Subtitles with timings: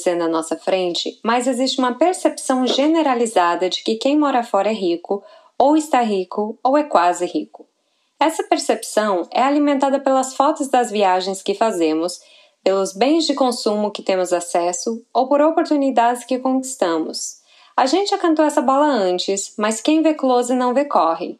[0.00, 4.74] dizer na nossa frente, mas existe uma percepção generalizada de que quem mora fora é
[4.74, 5.22] rico,
[5.58, 7.66] ou está rico, ou é quase rico.
[8.18, 12.20] Essa percepção é alimentada pelas fotos das viagens que fazemos,
[12.62, 17.40] pelos bens de consumo que temos acesso ou por oportunidades que conquistamos.
[17.74, 21.39] A gente já cantou essa bola antes, mas quem vê close não vê corre.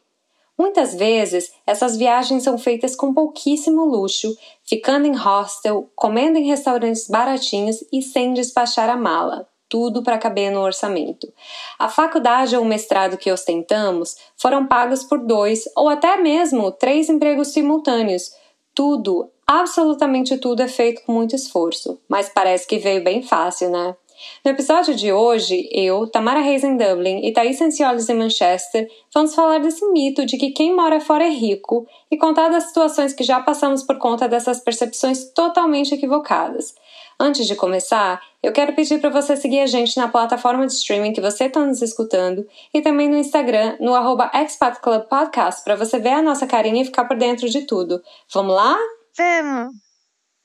[0.61, 7.07] Muitas vezes, essas viagens são feitas com pouquíssimo luxo, ficando em hostel, comendo em restaurantes
[7.07, 9.47] baratinhos e sem despachar a mala.
[9.67, 11.33] Tudo para caber no orçamento.
[11.79, 17.09] A faculdade ou o mestrado que ostentamos foram pagos por dois ou até mesmo três
[17.09, 18.31] empregos simultâneos.
[18.75, 23.95] Tudo, absolutamente tudo é feito com muito esforço, mas parece que veio bem fácil, né?
[24.43, 29.35] No episódio de hoje, eu, Tamara Reis em Dublin e Thaís Sencioles em Manchester vamos
[29.35, 33.23] falar desse mito de que quem mora fora é rico e contar das situações que
[33.23, 36.73] já passamos por conta dessas percepções totalmente equivocadas.
[37.19, 41.13] Antes de começar, eu quero pedir para você seguir a gente na plataforma de streaming
[41.13, 45.75] que você está nos escutando e também no Instagram, no arroba Expat Club Podcast, para
[45.75, 48.01] você ver a nossa carinha e ficar por dentro de tudo.
[48.33, 48.75] Vamos lá?
[49.15, 49.90] Vamos!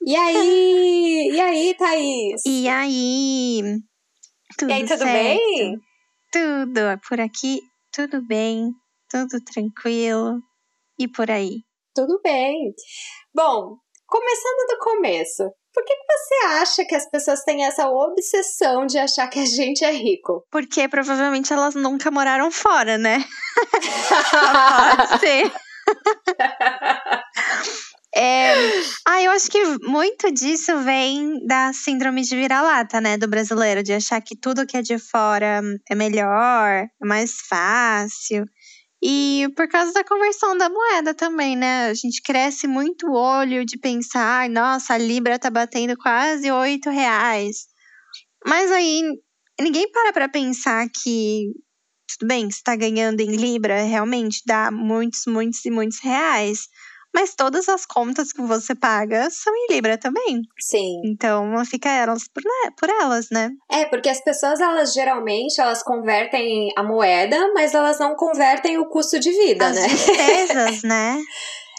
[0.05, 1.31] E aí?
[1.33, 2.43] E aí, Thaís?
[2.47, 3.61] E aí?
[4.59, 5.13] Tudo e aí, tudo certo?
[5.13, 5.79] bem?
[6.33, 6.81] Tudo.
[7.09, 7.61] Por aqui,
[7.93, 8.71] tudo bem.
[9.11, 10.39] Tudo tranquilo.
[10.99, 11.63] E por aí?
[11.95, 12.73] Tudo bem.
[13.35, 18.87] Bom, começando do começo, por que, que você acha que as pessoas têm essa obsessão
[18.87, 20.47] de achar que a gente é rico?
[20.51, 23.25] Porque provavelmente elas nunca moraram fora, né?
[24.97, 25.53] Pode ser.
[29.37, 34.35] Acho que muito disso vem da síndrome de vira-lata, né, do brasileiro, de achar que
[34.35, 35.61] tudo que é de fora
[35.91, 38.47] é melhor, é mais fácil.
[39.03, 41.89] E por causa da conversão da moeda também, né?
[41.89, 46.89] A gente cresce muito o olho de pensar, nossa, a Libra tá batendo quase oito
[46.89, 47.67] reais.
[48.47, 49.03] Mas aí
[49.61, 51.53] ninguém para pra pensar que,
[52.09, 56.69] tudo bem, você tá ganhando em Libra, realmente dá muitos, muitos e muitos reais.
[57.17, 60.43] Mas todas as contas que você paga são em Libra também.
[60.61, 61.01] Sim.
[61.03, 63.49] Então fica elas por, né, por elas, né?
[63.71, 68.91] É, porque as pessoas, elas geralmente, elas convertem a moeda, mas elas não convertem o
[68.91, 69.89] custo de vida, As né?
[69.89, 71.19] despesas, né?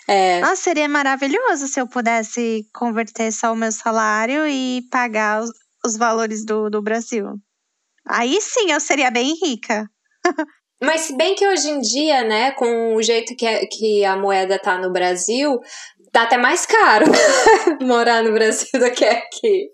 [0.09, 0.39] É.
[0.39, 5.51] Nossa, seria maravilhoso se eu pudesse converter só o meu salário e pagar os,
[5.85, 7.33] os valores do, do Brasil.
[8.07, 9.85] Aí sim eu seria bem rica.
[10.81, 14.15] Mas se bem que hoje em dia, né, com o jeito que, é- que a
[14.15, 15.59] moeda tá no Brasil,
[16.11, 17.05] tá até mais caro
[17.81, 19.69] morar no Brasil do que aqui.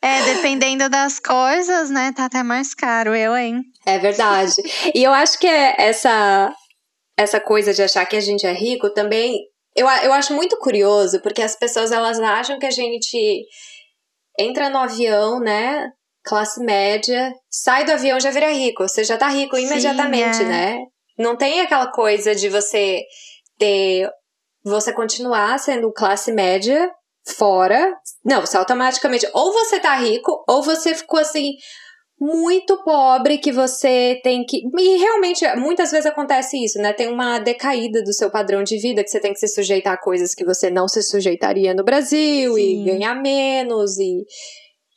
[0.00, 2.12] É, dependendo das coisas, né?
[2.16, 3.62] Tá até mais caro, eu, hein?
[3.86, 4.54] É verdade.
[4.94, 6.52] E eu acho que é essa,
[7.18, 9.36] essa coisa de achar que a gente é rico também.
[9.76, 13.44] Eu, eu acho muito curioso, porque as pessoas elas acham que a gente
[14.38, 15.88] entra no avião, né?
[16.24, 18.86] Classe média, sai do avião já vira rico.
[18.86, 20.44] Você já tá rico Sim, imediatamente, é.
[20.44, 20.78] né?
[21.18, 23.02] Não tem aquela coisa de você
[23.58, 24.08] ter.
[24.64, 26.90] Você continuar sendo classe média
[27.36, 27.92] fora.
[28.24, 29.28] Não, você automaticamente.
[29.34, 31.54] Ou você tá rico, ou você ficou assim
[32.22, 34.62] muito pobre que você tem que.
[34.78, 36.92] E realmente, muitas vezes acontece isso, né?
[36.92, 40.00] Tem uma decaída do seu padrão de vida, que você tem que se sujeitar a
[40.00, 42.60] coisas que você não se sujeitaria no Brasil Sim.
[42.60, 44.24] e ganhar menos e.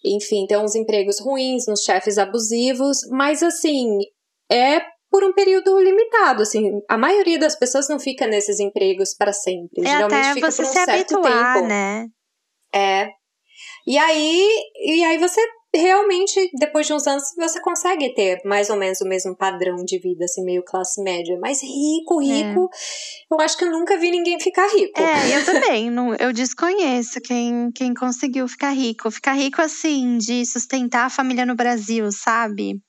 [0.05, 3.97] Enfim, ter uns empregos ruins, uns chefes abusivos, mas assim,
[4.51, 9.31] é por um período limitado, assim, a maioria das pessoas não fica nesses empregos para
[9.31, 9.81] sempre.
[9.85, 11.67] É Geralmente até fica você por um se certo habituar, tempo.
[11.67, 12.07] né?
[12.73, 13.07] É.
[13.87, 15.39] E aí, e aí você
[15.75, 19.99] realmente, depois de uns anos, você consegue ter mais ou menos o mesmo padrão de
[19.99, 21.37] vida, assim, meio classe média.
[21.39, 22.69] Mas rico, rico,
[23.31, 24.99] eu acho que eu nunca vi ninguém ficar rico.
[24.99, 25.89] É, eu também.
[25.89, 29.09] não, eu desconheço quem, quem conseguiu ficar rico.
[29.11, 32.81] Ficar rico, assim, de sustentar a família no Brasil, sabe?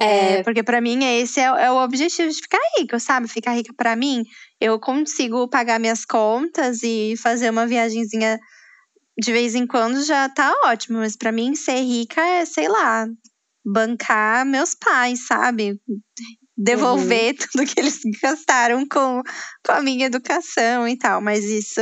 [0.00, 3.28] É, Porque pra mim esse é, é o objetivo de ficar rico, sabe?
[3.28, 4.24] Ficar rica pra mim,
[4.60, 8.38] eu consigo pagar minhas contas e fazer uma viagenzinha
[9.18, 10.98] de vez em quando já tá ótimo.
[10.98, 13.06] Mas pra mim ser rica é, sei lá,
[13.64, 15.80] bancar meus pais, sabe?
[16.56, 19.22] Devolver tudo que eles gastaram com,
[19.64, 21.20] com a minha educação e tal.
[21.20, 21.80] Mas isso,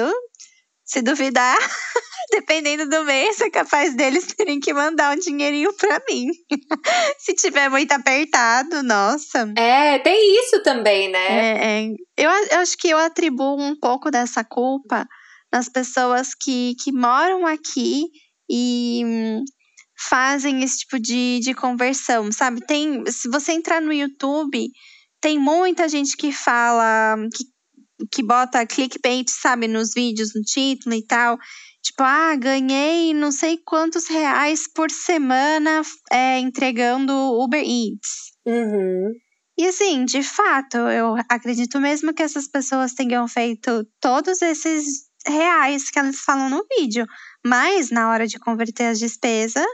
[0.85, 1.57] se duvidar,
[2.31, 6.29] dependendo do mês, é capaz deles terem que mandar um dinheirinho pra mim.
[7.19, 9.53] Se tiver muito apertado, nossa.
[9.57, 11.27] É, tem isso também, né?
[11.29, 11.89] É, é.
[12.17, 15.07] Eu, eu acho que eu atribuo um pouco dessa culpa
[15.53, 18.05] nas pessoas que, que moram aqui
[18.49, 19.45] e hum,
[20.09, 22.65] fazem esse tipo de, de conversão, sabe?
[22.67, 24.71] Tem, se você entrar no YouTube,
[25.21, 27.45] tem muita gente que fala, que,
[28.11, 31.39] que bota clickbait, sabe, nos vídeos, no título e tal.
[31.83, 38.33] Tipo, ah, ganhei não sei quantos reais por semana é, entregando Uber Eats.
[38.47, 39.13] Uhum.
[39.59, 45.91] E assim, de fato, eu acredito mesmo que essas pessoas tenham feito todos esses reais
[45.91, 47.07] que elas falam no vídeo.
[47.45, 49.65] Mas na hora de converter as despesas,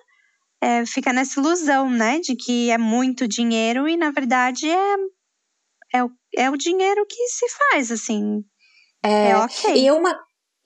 [0.61, 2.21] é, fica nessa ilusão, né?
[2.21, 4.97] De que é muito dinheiro e na verdade é,
[5.95, 8.45] é, o, é o dinheiro que se faz, assim.
[9.05, 9.75] É, é ok.
[9.75, 10.19] E uma,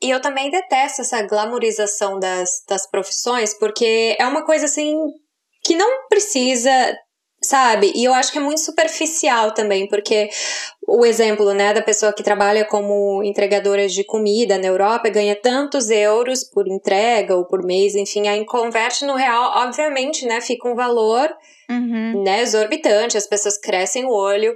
[0.02, 4.96] e eu também detesto essa glamorização das, das profissões, porque é uma coisa assim
[5.62, 6.70] que não precisa,
[7.42, 7.92] sabe?
[7.94, 10.28] E eu acho que é muito superficial também, porque
[10.86, 15.88] o exemplo, né, da pessoa que trabalha como entregadora de comida na Europa ganha tantos
[15.88, 20.74] euros por entrega ou por mês, enfim, aí converte no real, obviamente, né, fica um
[20.74, 21.30] valor,
[21.70, 22.22] uhum.
[22.22, 24.54] né, exorbitante, as pessoas crescem o olho,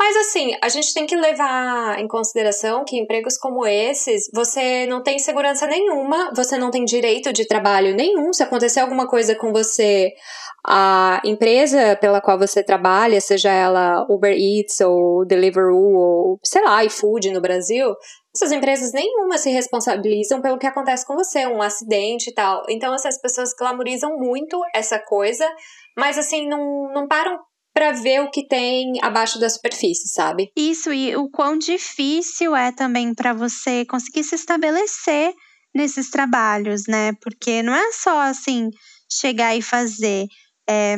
[0.00, 5.02] mas assim, a gente tem que levar em consideração que empregos como esses, você não
[5.02, 8.32] tem segurança nenhuma, você não tem direito de trabalho nenhum.
[8.32, 10.10] Se acontecer alguma coisa com você,
[10.66, 16.84] a empresa pela qual você trabalha, seja ela Uber Eats ou Deliveroo ou sei lá,
[16.84, 17.94] iFood no Brasil,
[18.34, 22.62] essas empresas nenhuma se responsabilizam pelo que acontece com você, um acidente e tal.
[22.68, 25.48] Então essas pessoas glamorizam muito essa coisa,
[25.96, 27.38] mas assim, não, não param
[27.72, 30.50] para ver o que tem abaixo da superfície, sabe?
[30.56, 35.32] Isso, e o quão difícil é também para você conseguir se estabelecer
[35.74, 37.12] nesses trabalhos, né?
[37.22, 38.70] Porque não é só assim
[39.10, 40.26] chegar e fazer.
[40.68, 40.96] É,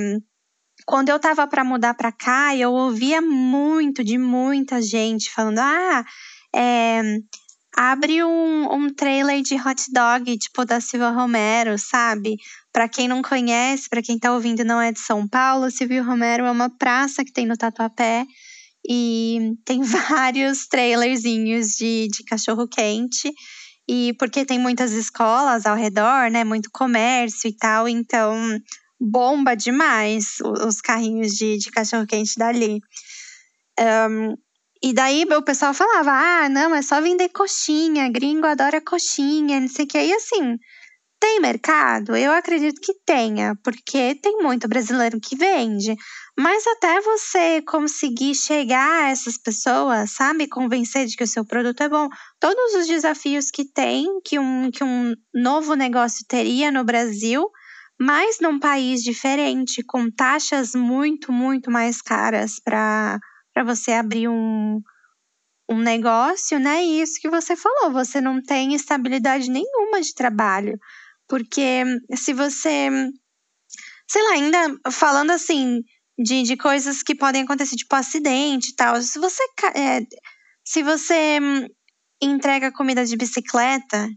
[0.86, 6.04] quando eu tava para mudar para cá, eu ouvia muito de muita gente falando: ah,
[6.54, 7.02] é,
[7.76, 12.36] abre um, um trailer de hot dog, tipo da Silva Romero, sabe?
[12.72, 16.44] Para quem não conhece, para quem tá ouvindo não é de São Paulo, Silvio Romero
[16.44, 18.24] é uma praça que tem no Tatuapé
[18.88, 23.32] e tem vários trailerzinhos de, de cachorro quente.
[23.88, 26.44] E porque tem muitas escolas ao redor, né?
[26.44, 28.36] Muito comércio e tal, então
[29.02, 32.80] bomba demais os carrinhos de, de cachorro quente dali.
[33.80, 34.36] Um,
[34.82, 39.68] e daí o pessoal falava: ah, não, é só vender coxinha, gringo adora coxinha, não
[39.68, 39.98] sei o que.
[39.98, 40.56] E assim,
[41.20, 42.16] tem mercado?
[42.16, 45.94] Eu acredito que tenha, porque tem muito brasileiro que vende.
[46.36, 50.48] Mas até você conseguir chegar a essas pessoas, sabe?
[50.48, 52.08] Convencer de que o seu produto é bom.
[52.40, 57.48] Todos os desafios que tem, que um, que um novo negócio teria no Brasil,
[58.02, 63.20] mas num país diferente, com taxas muito, muito mais caras para
[63.64, 64.80] você abrir um,
[65.70, 66.84] um negócio, né?
[66.84, 70.76] E isso que você falou, você não tem estabilidade nenhuma de trabalho.
[71.28, 71.84] Porque
[72.16, 72.90] se você,
[74.10, 75.80] sei lá, ainda falando assim
[76.18, 79.44] de, de coisas que podem acontecer, tipo acidente e tal, se você,
[79.76, 80.00] é,
[80.64, 81.38] se você
[82.20, 84.08] entrega comida de bicicleta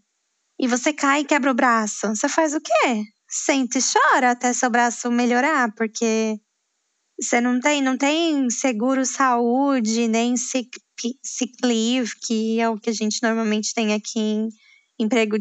[0.59, 3.14] e você cai e quebra o braço, você faz o quê?
[3.37, 6.39] Sente e chora até seu braço melhorar, porque
[7.19, 10.69] você não tem, não tem seguro saúde, nem sick,
[11.21, 14.47] sick leave, que é o que a gente normalmente tem aqui em
[14.97, 15.35] emprego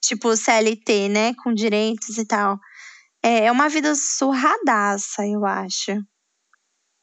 [0.00, 1.34] tipo CLT, né?
[1.42, 2.56] Com direitos e tal.
[3.20, 5.92] É, é uma vida surradaça, eu acho.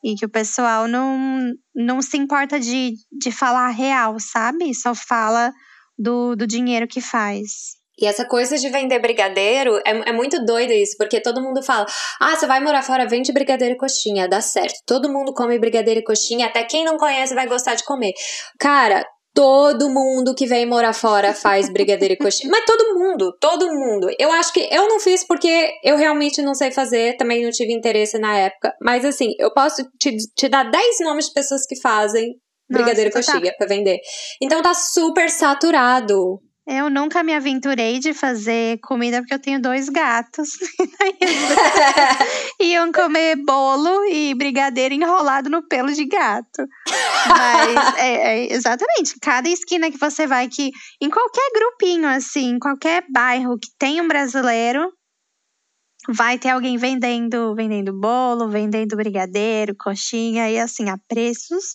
[0.01, 4.73] E que o pessoal não, não se importa de, de falar real, sabe?
[4.73, 5.51] Só fala
[5.97, 7.76] do, do dinheiro que faz.
[7.99, 11.85] E essa coisa de vender brigadeiro é, é muito doido isso, porque todo mundo fala:
[12.19, 14.79] ah, você vai morar fora, vende brigadeiro e coxinha, dá certo.
[14.85, 18.13] Todo mundo come brigadeiro e coxinha, até quem não conhece vai gostar de comer.
[18.59, 19.05] Cara,
[19.37, 22.49] todo mundo que vem morar fora faz brigadeiro e coxinha.
[22.51, 24.09] Mas todo mundo, todo mundo.
[24.17, 27.71] Eu acho que eu não fiz porque eu realmente não sei fazer, também não tive
[27.71, 28.73] interesse na época.
[28.81, 32.35] Mas assim, eu posso te, te dar 10 nomes de pessoas que fazem
[32.67, 33.57] brigadeiro e coxinha tá.
[33.59, 33.99] pra vender.
[34.41, 36.41] Então tá super saturado.
[36.69, 40.49] Eu nunca me aventurei de fazer comida porque eu tenho dois gatos.
[42.59, 46.67] Iam comer bolo e brigadeiro enrolado no pelo de gato.
[47.29, 50.71] Mas, é, é, exatamente, cada esquina que você vai, que
[51.01, 54.91] em qualquer grupinho, assim, qualquer bairro que tem um brasileiro,
[56.09, 61.71] vai ter alguém vendendo, vendendo bolo, vendendo brigadeiro, coxinha, e assim, a preços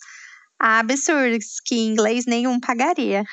[0.59, 3.23] absurdos que em inglês nenhum pagaria.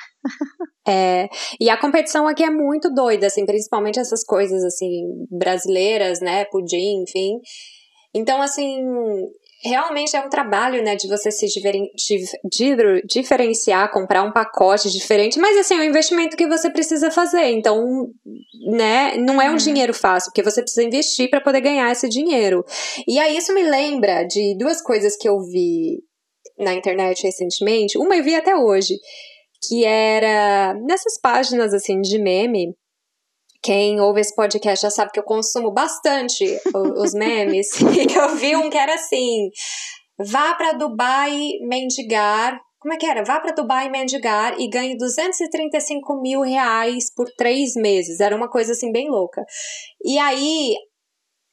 [0.87, 6.45] É, e a competição aqui é muito doida, assim, principalmente essas coisas, assim, brasileiras, né,
[6.45, 7.39] pudim, enfim.
[8.13, 8.83] Então, assim,
[9.63, 11.87] realmente é um trabalho, né, de você se diferen
[13.05, 17.51] diferenciar, comprar um pacote diferente, mas assim, é um investimento que você precisa fazer.
[17.51, 18.07] Então,
[18.71, 19.57] né, não é um uhum.
[19.57, 22.65] dinheiro fácil, porque você precisa investir para poder ganhar esse dinheiro.
[23.07, 25.99] E aí isso me lembra de duas coisas que eu vi
[26.57, 28.95] na internet recentemente, uma eu vi até hoje,
[29.63, 32.75] que era nessas páginas assim de meme,
[33.63, 37.67] quem ouve esse podcast já sabe que eu consumo bastante os memes.
[37.79, 39.49] e eu vi um que era assim:
[40.17, 42.59] vá para Dubai mendigar.
[42.79, 43.23] Como é que era?
[43.23, 48.19] Vá para Dubai mendigar e ganhe 235 mil reais por três meses.
[48.19, 49.43] Era uma coisa assim bem louca.
[50.03, 50.73] E aí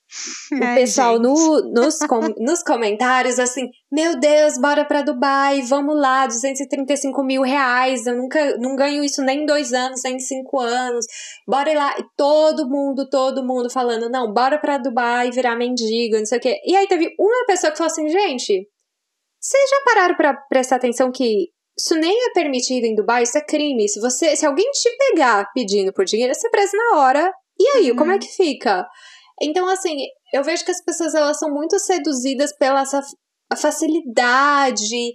[0.53, 1.35] o Ai, pessoal no,
[1.73, 8.07] nos, com, nos comentários assim, meu Deus, bora pra Dubai, vamos lá, 235 mil reais,
[8.07, 11.07] eu nunca não ganho isso nem em dois anos, nem em cinco anos,
[11.47, 11.99] bora ir lá.
[11.99, 16.41] E todo mundo, todo mundo falando, não, bora pra Dubai virar mendigo, não sei o
[16.41, 16.61] quê.
[16.65, 18.69] E aí teve uma pessoa que falou assim, gente,
[19.41, 21.49] vocês já pararam pra prestar atenção que
[21.79, 23.88] isso nem é permitido em Dubai, isso é crime.
[23.88, 27.33] Se você, se alguém te pegar pedindo por dinheiro, você é preso na hora.
[27.59, 27.97] E aí, uhum.
[27.97, 28.21] como é uhum.
[28.21, 28.85] que fica?
[29.40, 29.97] Então, assim,
[30.33, 33.00] eu vejo que as pessoas elas são muito seduzidas pela essa
[33.57, 35.12] facilidade,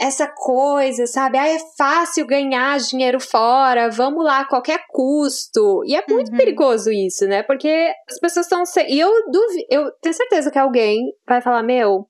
[0.00, 1.38] essa coisa, sabe?
[1.38, 5.82] Ah, é fácil ganhar dinheiro fora, vamos lá a qualquer custo.
[5.84, 6.36] E é muito uhum.
[6.36, 7.42] perigoso isso, né?
[7.42, 8.64] Porque as pessoas estão.
[8.64, 8.82] Se...
[8.82, 12.06] E eu duvido, eu tenho certeza que alguém vai falar: Meu,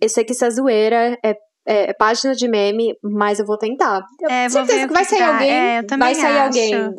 [0.00, 1.34] esse aqui essa zoeira é
[1.66, 4.04] é, é, página de meme, mas eu vou tentar.
[4.20, 5.50] Eu é, certeza que vai sair alguém.
[5.50, 6.46] É, vai sair acho.
[6.46, 6.94] alguém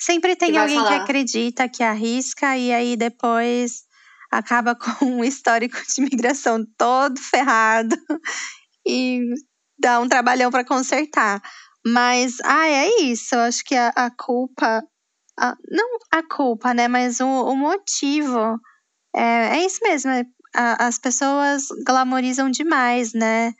[0.00, 0.88] Sempre tem que alguém falar.
[0.88, 3.82] que acredita, que arrisca, e aí depois
[4.30, 7.96] acaba com um histórico de imigração todo ferrado
[8.86, 9.20] e
[9.78, 11.42] dá um trabalhão para consertar.
[11.86, 13.34] Mas, ah, é isso.
[13.34, 14.82] Eu acho que a, a culpa.
[15.38, 16.88] A, não a culpa, né?
[16.88, 18.58] Mas o, o motivo.
[19.14, 20.10] É, é isso mesmo.
[20.10, 20.24] É,
[20.54, 23.52] a, as pessoas glamorizam demais, né?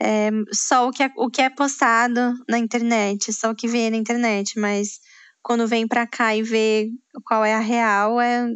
[0.00, 3.90] É, só o que, é, o que é postado na internet, só o que vê
[3.90, 5.00] na internet, mas
[5.48, 6.90] quando vem para cá e vê
[7.24, 8.46] qual é a real, é,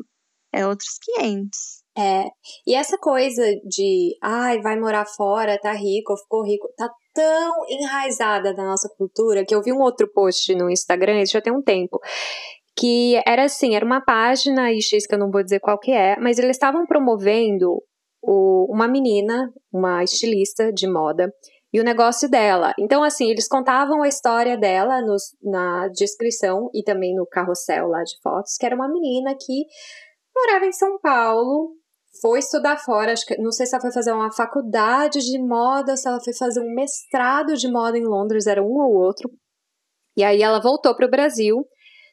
[0.54, 1.58] é outros 500.
[1.96, 2.24] É,
[2.66, 8.52] e essa coisa de, ai, vai morar fora, tá rico, ficou rico, tá tão enraizada
[8.52, 11.62] da nossa cultura que eu vi um outro post no Instagram, isso já tem um
[11.62, 11.98] tempo,
[12.76, 16.18] que era assim, era uma página X que eu não vou dizer qual que é,
[16.18, 17.82] mas eles estavam promovendo
[18.22, 21.32] o, uma menina, uma estilista de moda,
[21.72, 22.74] e o negócio dela.
[22.78, 28.02] Então, assim, eles contavam a história dela nos, na descrição e também no carrossel lá
[28.02, 29.64] de fotos, que era uma menina que
[30.34, 31.74] morava em São Paulo,
[32.20, 35.96] foi estudar fora, acho que não sei se ela foi fazer uma faculdade de moda,
[35.96, 39.30] se ela foi fazer um mestrado de moda em Londres, era um ou outro.
[40.16, 41.66] E aí ela voltou para o Brasil.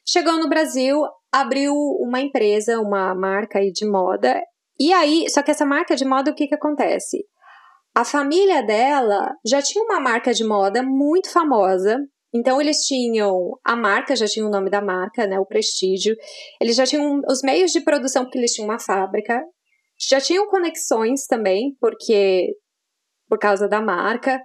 [0.08, 4.40] Chegou no Brasil, abriu uma empresa, uma marca aí de moda.
[4.78, 7.26] E aí, só que essa marca de moda, o que que acontece?
[8.00, 11.98] A família dela já tinha uma marca de moda muito famosa.
[12.32, 16.16] Então eles tinham a marca, já tinha o nome da marca, né, o prestígio.
[16.58, 19.44] Eles já tinham os meios de produção porque eles tinham uma fábrica.
[20.08, 22.46] Já tinham conexões também, porque
[23.28, 24.40] por causa da marca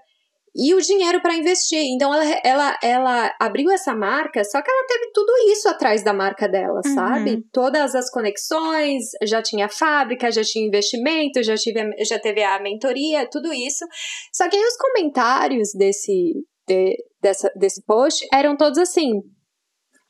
[0.56, 1.84] e o dinheiro para investir.
[1.94, 6.14] Então ela, ela, ela abriu essa marca, só que ela teve tudo isso atrás da
[6.14, 6.94] marca dela, uhum.
[6.94, 7.44] sabe?
[7.52, 13.28] Todas as conexões, já tinha fábrica, já tinha investimento, já, tive, já teve a mentoria,
[13.30, 13.86] tudo isso.
[14.34, 16.34] Só que aí os comentários desse,
[16.66, 19.12] de, dessa, desse post eram todos assim: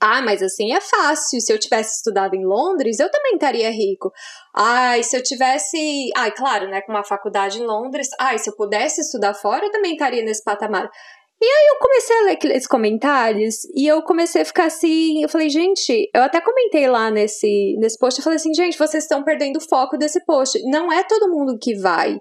[0.07, 1.41] ah, mas assim é fácil.
[1.41, 4.11] Se eu tivesse estudado em Londres, eu também estaria rico.
[4.55, 6.11] Ai, se eu tivesse.
[6.15, 6.81] Ai, claro, né?
[6.81, 8.09] Com uma faculdade em Londres.
[8.19, 10.87] Ai, se eu pudesse estudar fora, eu também estaria nesse patamar.
[11.41, 15.23] E aí eu comecei a ler aqueles comentários e eu comecei a ficar assim.
[15.23, 18.19] Eu falei, gente, eu até comentei lá nesse, nesse post.
[18.19, 20.61] Eu falei assim, gente, vocês estão perdendo o foco desse post.
[20.69, 22.19] Não é todo mundo que vai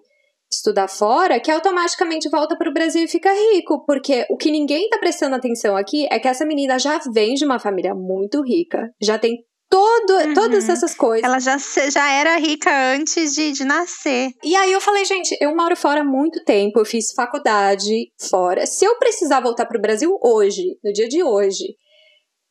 [0.52, 4.84] estudar fora que automaticamente volta para o Brasil e fica rico, porque o que ninguém
[4.84, 8.90] está prestando atenção aqui é que essa menina já vem de uma família muito rica,
[9.00, 10.34] já tem todo, uhum.
[10.34, 11.24] todas essas coisas.
[11.24, 11.56] Ela já,
[11.90, 14.30] já era rica antes de, de nascer.
[14.42, 18.66] E aí eu falei, gente, eu moro fora há muito tempo, eu fiz faculdade fora.
[18.66, 21.64] Se eu precisar voltar para o Brasil hoje, no dia de hoje,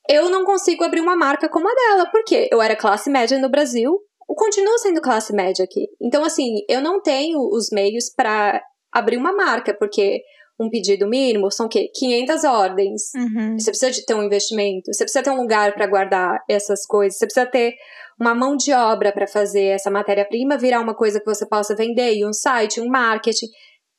[0.10, 3.50] eu não consigo abrir uma marca como a dela, porque eu era classe média no
[3.50, 3.98] Brasil,
[4.36, 5.88] continua sendo classe média aqui.
[6.02, 8.62] Então, assim, eu não tenho os meios para
[8.92, 10.22] abrir uma marca, porque
[10.60, 11.90] um pedido mínimo são o quê?
[11.94, 13.02] 500 ordens.
[13.16, 13.58] Uhum.
[13.58, 17.18] Você precisa de ter um investimento, você precisa ter um lugar para guardar essas coisas,
[17.18, 17.74] você precisa ter
[18.20, 22.16] uma mão de obra para fazer essa matéria-prima virar uma coisa que você possa vender,
[22.16, 23.48] e um site, um marketing.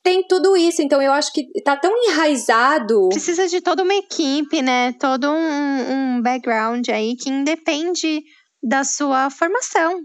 [0.03, 0.81] tem tudo isso.
[0.81, 3.09] Então eu acho que tá tão enraizado.
[3.09, 4.93] Precisa de toda uma equipe, né?
[4.93, 8.23] Todo um, um background aí que independe
[8.63, 10.01] da sua formação.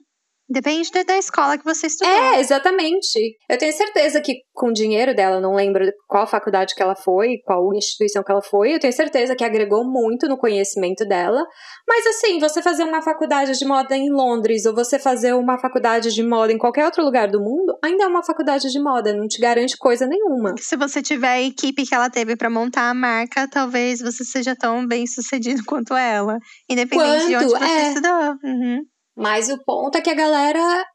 [0.50, 2.12] Depende da escola que você estudou.
[2.12, 3.38] É, exatamente.
[3.48, 7.38] Eu tenho certeza que com o dinheiro dela, não lembro qual faculdade que ela foi,
[7.46, 11.46] qual instituição que ela foi, eu tenho certeza que agregou muito no conhecimento dela.
[11.88, 16.14] Mas assim, você fazer uma faculdade de moda em Londres ou você fazer uma faculdade
[16.14, 19.28] de moda em qualquer outro lugar do mundo, ainda é uma faculdade de moda, não
[19.28, 20.56] te garante coisa nenhuma.
[20.58, 24.56] Se você tiver a equipe que ela teve para montar a marca, talvez você seja
[24.56, 27.28] tão bem sucedido quanto ela, independente Quanto?
[27.28, 27.88] de onde você é.
[27.90, 28.36] estudou.
[28.44, 28.80] Uhum.
[29.20, 30.86] Mas o ponto é que a galera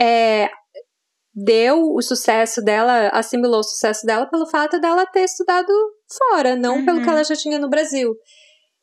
[0.00, 0.48] é,
[1.34, 5.72] deu o sucesso dela, assimilou o sucesso dela pelo fato dela ter estudado
[6.16, 6.84] fora, não uhum.
[6.84, 7.12] pelo que uhum.
[7.12, 8.14] ela já tinha no Brasil.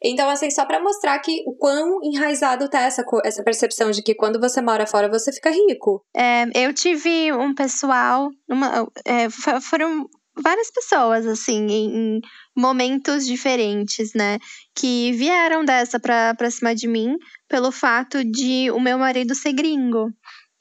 [0.04, 4.16] Então, assim, só para mostrar que o quão enraizado tá essa, essa percepção de que
[4.16, 6.04] quando você mora fora, você fica rico.
[6.16, 9.30] É, eu tive um pessoal, uma, é,
[9.62, 10.06] foram
[10.42, 12.22] várias pessoas, assim, em,
[12.56, 14.40] momentos diferentes, né?
[14.76, 17.16] Que vieram dessa pra, pra cima de mim
[17.48, 20.12] pelo fato de o meu marido ser gringo.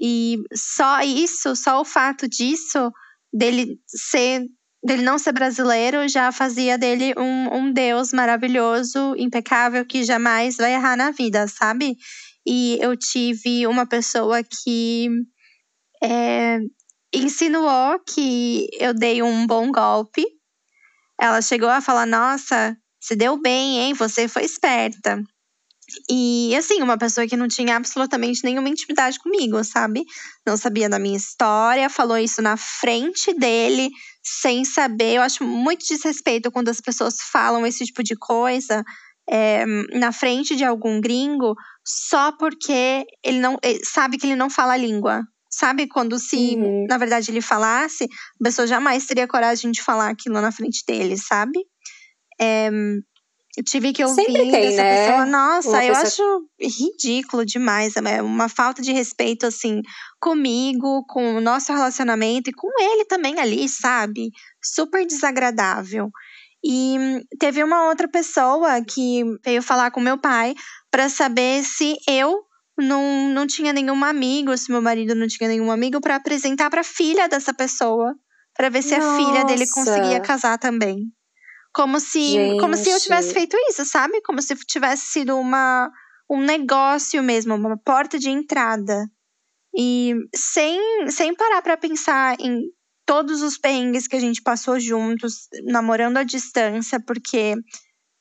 [0.00, 2.90] E só isso, só o fato disso,
[3.32, 4.44] dele ser.
[4.84, 10.74] dele não ser brasileiro, já fazia dele um, um Deus maravilhoso, impecável, que jamais vai
[10.74, 11.96] errar na vida, sabe?
[12.46, 15.08] E eu tive uma pessoa que
[16.02, 16.58] é,
[17.12, 20.26] insinuou que eu dei um bom golpe.
[21.20, 23.94] Ela chegou a falar: Nossa, se deu bem, hein?
[23.94, 25.22] Você foi esperta.
[26.10, 30.04] E assim, uma pessoa que não tinha absolutamente nenhuma intimidade comigo, sabe?
[30.46, 33.88] Não sabia da minha história, falou isso na frente dele,
[34.22, 35.14] sem saber.
[35.14, 38.84] Eu acho muito desrespeito quando as pessoas falam esse tipo de coisa
[39.28, 44.50] é, na frente de algum gringo só porque ele não ele sabe que ele não
[44.50, 45.22] fala a língua,
[45.58, 46.86] Sabe quando se, uhum.
[46.88, 51.16] na verdade, ele falasse, a pessoa jamais teria coragem de falar aquilo na frente dele,
[51.16, 51.58] sabe?
[52.40, 52.70] É,
[53.56, 55.06] eu tive que ouvir Sempre tem, dessa né?
[55.06, 55.26] pessoa.
[55.26, 56.22] Nossa, eu acho
[56.60, 57.94] ridículo demais.
[57.96, 59.82] É uma falta de respeito, assim,
[60.20, 64.30] comigo, com o nosso relacionamento e com ele também ali, sabe?
[64.62, 66.08] Super desagradável.
[66.64, 70.54] E teve uma outra pessoa que veio falar com meu pai
[70.88, 72.47] para saber se eu
[72.78, 76.84] não, não tinha nenhum amigo, se meu marido não tinha nenhum amigo, para apresentar para
[76.84, 78.14] filha dessa pessoa,
[78.56, 79.10] para ver se Nossa.
[79.10, 81.12] a filha dele conseguia casar também.
[81.72, 84.20] Como se, como se eu tivesse feito isso, sabe?
[84.22, 85.90] Como se tivesse sido uma,
[86.30, 89.06] um negócio mesmo, uma porta de entrada.
[89.76, 92.62] E sem, sem parar para pensar em
[93.06, 97.54] todos os perrengues que a gente passou juntos, namorando à distância, porque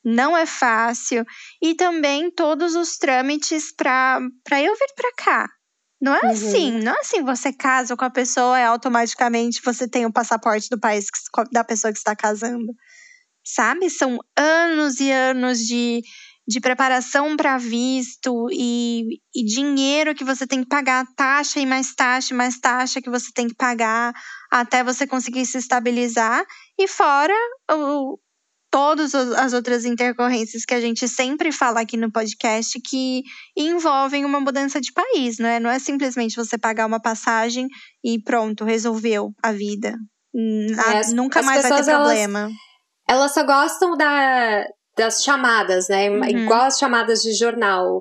[0.08, 1.24] não é fácil.
[1.62, 4.20] E também todos os trâmites para
[4.52, 5.48] eu vir para cá.
[6.00, 6.30] Não é uhum.
[6.30, 10.68] assim, não é assim você casa com a pessoa e automaticamente você tem o passaporte
[10.70, 11.18] do país que,
[11.52, 12.72] da pessoa que está casando.
[13.44, 13.90] Sabe?
[13.90, 16.00] São anos e anos de,
[16.46, 21.94] de preparação para visto e, e dinheiro que você tem que pagar, taxa e mais
[21.94, 24.14] taxa e mais taxa que você tem que pagar
[24.50, 26.44] até você conseguir se estabilizar.
[26.78, 27.34] E fora
[27.72, 28.18] o,
[28.70, 33.22] todas as outras intercorrências que a gente sempre fala aqui no podcast que
[33.56, 35.58] envolvem uma mudança de país, não é?
[35.60, 37.66] Não é simplesmente você pagar uma passagem
[38.04, 39.94] e pronto, resolveu a vida.
[40.34, 42.40] É, nunca mais vai ter problema.
[42.40, 42.52] Elas,
[43.08, 44.64] elas só gostam da,
[44.98, 46.10] das chamadas, né?
[46.10, 46.24] Uhum.
[46.24, 48.00] Igual as chamadas de jornal.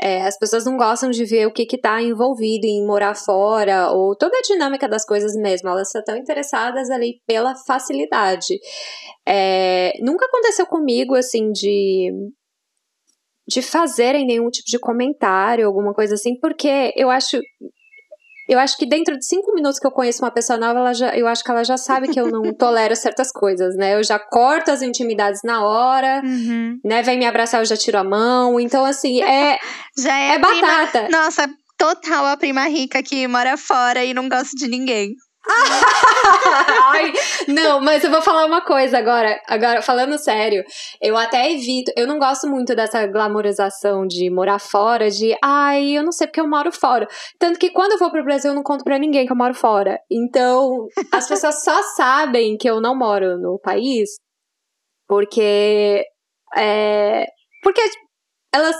[0.00, 4.16] É, as pessoas não gostam de ver o que está envolvido em morar fora ou
[4.16, 5.68] toda a dinâmica das coisas mesmo.
[5.68, 8.58] Elas só estão interessadas ali pela facilidade.
[9.26, 12.10] É, nunca aconteceu comigo assim de
[13.48, 17.38] de fazerem nenhum tipo de comentário, alguma coisa assim, porque eu acho
[18.48, 21.16] eu acho que dentro de cinco minutos que eu conheço uma pessoa nova, ela já,
[21.16, 23.94] eu acho que ela já sabe que eu não tolero certas coisas, né?
[23.94, 26.78] Eu já corto as intimidades na hora, uhum.
[26.84, 27.02] né?
[27.02, 28.60] Vem me abraçar, eu já tiro a mão.
[28.60, 29.58] Então, assim, é.
[29.98, 31.04] já é, é batata.
[31.04, 35.14] Prima, nossa, total a prima rica que mora fora e não gosta de ninguém.
[35.48, 37.12] Ai,
[37.48, 39.40] não, mas eu vou falar uma coisa agora.
[39.46, 40.64] Agora, falando sério,
[41.00, 41.92] eu até evito.
[41.96, 46.40] Eu não gosto muito dessa glamorização de morar fora, de ai, eu não sei porque
[46.40, 47.06] eu moro fora.
[47.38, 49.54] Tanto que quando eu vou pro Brasil, eu não conto pra ninguém que eu moro
[49.54, 49.98] fora.
[50.10, 54.10] Então, as pessoas só sabem que eu não moro no país
[55.08, 56.04] porque.
[56.56, 57.26] É,
[57.62, 57.82] porque
[58.52, 58.76] elas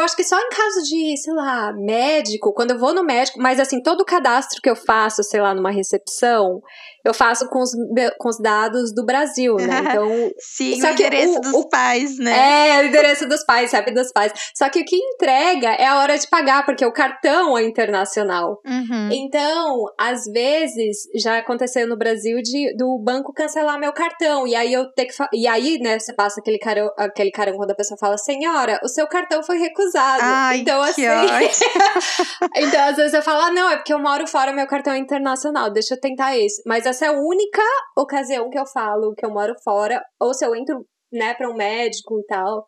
[0.00, 3.38] eu acho que só em caso de, sei lá, médico, quando eu vou no médico,
[3.40, 6.60] mas assim, todo o cadastro que eu faço, sei lá, numa recepção,
[7.06, 7.70] eu faço com os,
[8.18, 9.76] com os dados do Brasil, né?
[9.96, 10.30] Então.
[10.38, 12.70] Sim, o endereço o, dos o, pais, né?
[12.70, 13.92] É, o endereço dos pais, sabe?
[13.92, 14.32] Dos pais.
[14.54, 18.60] Só que o que entrega é a hora de pagar, porque o cartão é internacional.
[18.66, 19.08] Uhum.
[19.12, 24.46] Então, às vezes, já aconteceu no Brasil de do banco cancelar meu cartão.
[24.46, 25.14] E aí eu ter que.
[25.32, 28.88] E aí, né, você passa aquele carão, aquele carão quando a pessoa fala, senhora, o
[28.88, 30.22] seu cartão foi recusado.
[30.22, 31.02] Ai, então, assim.
[32.56, 34.98] então, às vezes eu falo, ah, não, é porque eu moro fora, meu cartão é
[34.98, 36.62] internacional, deixa eu tentar esse.
[36.66, 37.62] Mas essa é a única
[37.96, 41.54] ocasião que eu falo que eu moro fora, ou se eu entro, né, pra um
[41.54, 42.66] médico e tal.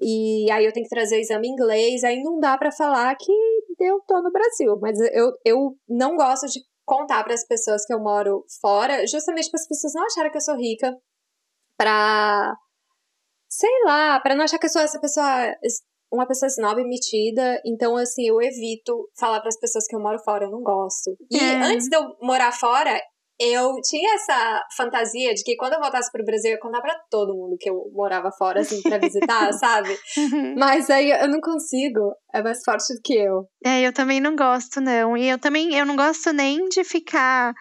[0.00, 3.16] E aí eu tenho que trazer o exame em inglês, aí não dá para falar
[3.16, 3.32] que
[3.80, 4.78] eu tô no Brasil.
[4.80, 9.50] Mas eu, eu não gosto de contar para as pessoas que eu moro fora, justamente
[9.50, 10.96] para as pessoas não acharem que eu sou rica,
[11.76, 12.54] pra.
[13.50, 15.52] sei lá, para não achar que eu sou essa pessoa
[16.10, 20.18] uma pessoa snob metida, então assim, eu evito falar para as pessoas que eu moro
[20.24, 21.14] fora, eu não gosto.
[21.30, 21.56] E é.
[21.62, 22.98] antes de eu morar fora,
[23.40, 26.94] eu tinha essa fantasia de que quando eu voltasse pro Brasil, eu ia contar pra
[27.10, 29.96] todo mundo que eu morava fora, assim, pra visitar, sabe?
[30.16, 30.54] Uhum.
[30.56, 32.12] Mas aí eu não consigo.
[32.34, 33.48] É mais forte do que eu.
[33.64, 35.16] É, eu também não gosto, não.
[35.16, 37.54] E eu também, eu não gosto nem de ficar.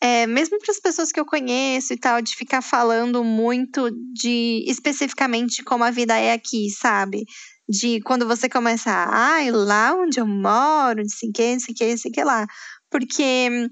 [0.00, 4.64] É, mesmo para as pessoas que eu conheço e tal, de ficar falando muito de
[4.68, 7.24] especificamente como a vida é aqui, sabe?
[7.68, 11.74] de quando você começa, ai, lá onde eu moro, não sei o que, não sei
[11.74, 12.46] o que, não sei o que lá.
[12.90, 13.68] Porque,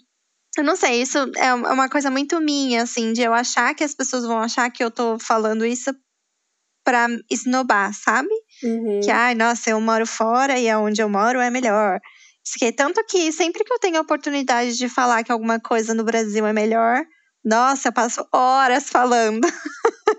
[0.61, 3.85] eu não sei, isso é, é uma coisa muito minha, assim, de eu achar que
[3.85, 5.95] as pessoas vão achar que eu tô falando isso
[6.85, 8.29] pra esnobar, sabe?
[8.63, 9.01] Uhum.
[9.03, 11.99] Que, ai, nossa, eu moro fora e aonde eu moro é melhor.
[12.59, 16.05] Que, tanto que sempre que eu tenho a oportunidade de falar que alguma coisa no
[16.05, 17.05] Brasil é melhor,
[17.45, 19.47] nossa, eu passo horas falando.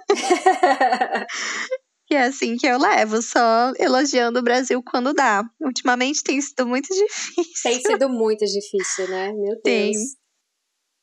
[2.10, 5.44] E é assim que eu levo, só elogiando o Brasil quando dá.
[5.60, 7.62] Ultimamente tem sido muito difícil.
[7.64, 9.34] Tem sido muito difícil, né?
[9.34, 9.64] Meu Deus.
[9.64, 9.94] Tem.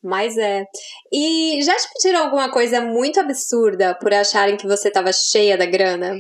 [0.05, 0.67] Mas é.
[1.11, 5.65] E já te pediram alguma coisa muito absurda por acharem que você tava cheia da
[5.65, 6.15] grana?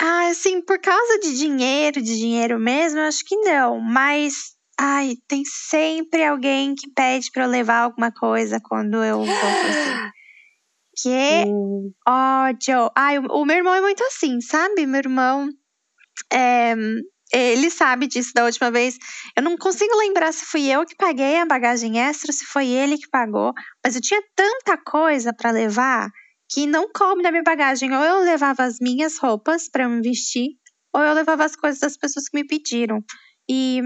[0.00, 3.80] Ah, assim, por causa de dinheiro, de dinheiro mesmo, eu acho que não.
[3.80, 4.34] Mas,
[4.78, 10.10] ai, tem sempre alguém que pede para eu levar alguma coisa quando eu vou assim.
[10.98, 11.92] Que hum.
[12.08, 12.90] ódio.
[12.96, 14.86] Ai, o, o, meu irmão é muito assim, sabe?
[14.86, 15.48] Meu irmão.
[16.32, 16.74] É,
[17.32, 18.96] ele sabe disso da última vez.
[19.36, 22.96] Eu não consigo lembrar se fui eu que paguei a bagagem extra, se foi ele
[22.96, 23.52] que pagou.
[23.84, 26.10] Mas eu tinha tanta coisa para levar
[26.48, 27.92] que não coube na minha bagagem.
[27.92, 30.50] Ou eu levava as minhas roupas para me vestir,
[30.94, 33.02] ou eu levava as coisas das pessoas que me pediram.
[33.48, 33.80] E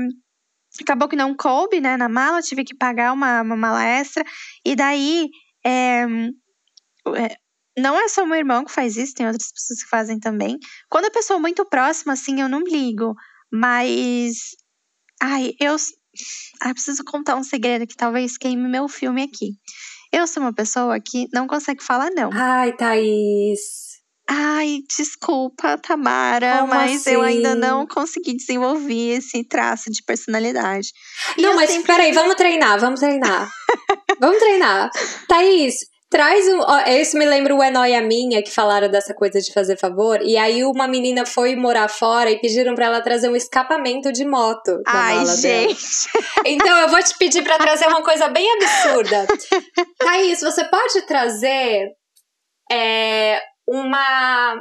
[0.80, 4.24] acabou que não coube, né, na mala, tive que pagar uma, uma mala extra.
[4.64, 5.28] E daí,
[5.64, 6.02] é,
[7.16, 7.36] é,
[7.78, 10.58] não é só meu irmão que faz isso, tem outras pessoas que fazem também.
[10.88, 13.14] Quando a pessoa é muito próxima, assim, eu não ligo.
[13.52, 14.56] Mas.
[15.20, 15.76] Ai, eu.
[16.60, 19.52] Ai, preciso contar um segredo que talvez queime meu filme aqui.
[20.12, 22.30] Eu sou uma pessoa que não consegue falar não.
[22.32, 23.90] Ai, Thaís.
[24.32, 27.10] Ai, desculpa, Tamara, Como mas assim?
[27.10, 30.92] eu ainda não consegui desenvolver esse traço de personalidade.
[31.36, 31.88] Não, mas sempre...
[31.88, 33.50] peraí, vamos treinar, vamos treinar.
[34.20, 34.88] vamos treinar.
[35.26, 35.74] Thaís,
[36.10, 36.58] Traz um.
[36.58, 40.20] Ó, isso me lembra o Enoia Minha, que falaram dessa coisa de fazer favor.
[40.22, 44.24] E aí uma menina foi morar fora e pediram para ela trazer um escapamento de
[44.24, 44.82] moto.
[44.86, 45.76] Ai, mala gente.
[46.12, 46.24] Dela.
[46.46, 49.26] Então eu vou te pedir para trazer uma coisa bem absurda.
[49.98, 51.90] Thaís, você pode trazer
[52.72, 54.60] é, uma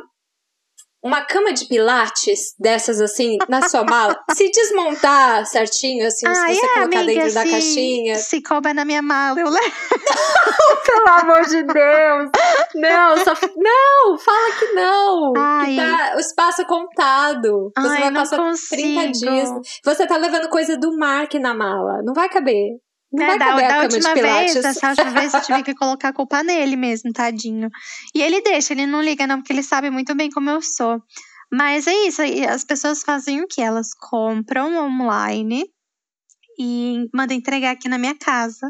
[1.02, 6.56] uma cama de pilates dessas assim na sua mala, se desmontar certinho, assim, ah, se
[6.56, 8.16] você é, colocar amiga, dentro da caixinha.
[8.16, 9.72] Se couber na minha mala, eu levo.
[10.86, 12.30] Pelo amor de Deus!
[12.76, 13.34] Não, só.
[13.56, 15.34] Não, fala que não!
[15.38, 15.68] Ai.
[15.68, 17.72] Que tá o espaço contado.
[17.78, 18.82] Você Ai, vai passar consigo.
[18.82, 19.50] 30 dias.
[19.84, 22.02] Você tá levando coisa do Mark na mala.
[22.04, 22.80] Não vai caber.
[23.12, 26.44] Não é, da, da última vez, dessa última vez eu tive que colocar a culpa
[26.44, 27.70] nele mesmo, tadinho.
[28.14, 31.02] E ele deixa, ele não liga não, porque ele sabe muito bem como eu sou.
[31.52, 33.62] Mas é isso, as pessoas fazem o que?
[33.62, 35.66] Elas compram online
[36.60, 38.70] e mandam entregar aqui na minha casa.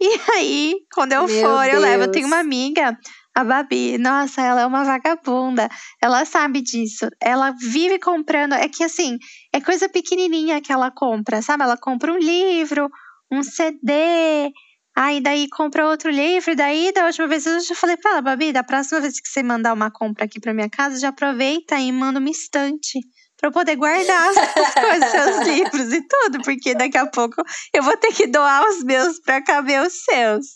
[0.00, 1.74] E aí, quando eu Meu for, Deus.
[1.74, 2.04] eu levo.
[2.04, 2.98] Eu tenho uma amiga,
[3.34, 3.98] a Babi.
[3.98, 5.68] Nossa, ela é uma vagabunda.
[6.02, 7.08] Ela sabe disso.
[7.20, 8.54] Ela vive comprando.
[8.54, 9.18] É que assim,
[9.52, 11.64] é coisa pequenininha que ela compra, sabe?
[11.64, 12.88] Ela compra um livro,
[13.30, 14.52] um CD.
[14.96, 18.22] Aí daí compra outro livro, e daí da última vez eu já falei pra ela,
[18.22, 21.76] Babi, da próxima vez que você mandar uma compra aqui pra minha casa, já aproveita
[21.76, 23.00] e manda uma estante
[23.36, 27.42] para eu poder guardar as coisas, seus livros e tudo, porque daqui a pouco
[27.74, 30.46] eu vou ter que doar os meus para caber os seus.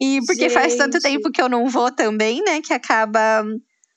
[0.00, 0.54] E porque Gente.
[0.54, 3.42] faz tanto tempo que eu não vou também, né, que acaba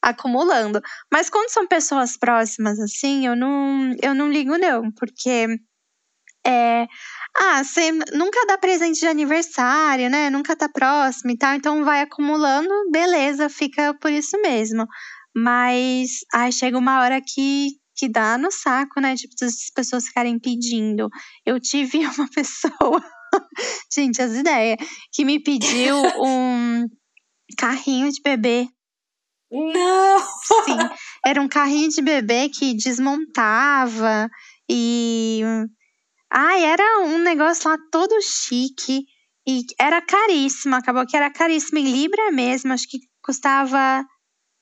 [0.01, 0.81] acumulando.
[1.11, 5.47] Mas quando são pessoas próximas assim, eu não eu não ligo não, porque
[6.45, 6.87] é,
[7.35, 10.29] Ah, você nunca dá presente de aniversário, né?
[10.29, 14.85] Nunca tá próximo e tal, então vai acumulando, beleza, fica por isso mesmo.
[15.35, 19.15] Mas aí chega uma hora que, que dá no saco, né?
[19.15, 21.09] Tipo, as pessoas ficarem pedindo.
[21.45, 23.01] Eu tive uma pessoa,
[23.93, 24.77] gente, as ideias,
[25.13, 26.85] que me pediu um
[27.57, 28.67] carrinho de bebê.
[29.51, 30.19] Não!
[30.19, 30.77] Sim,
[31.25, 34.29] era um carrinho de bebê que desmontava
[34.69, 35.41] e.
[36.33, 39.05] Ai, era um negócio lá todo chique
[39.45, 40.75] e era caríssimo.
[40.75, 42.71] Acabou que era caríssimo em Libra mesmo.
[42.71, 44.05] Acho que custava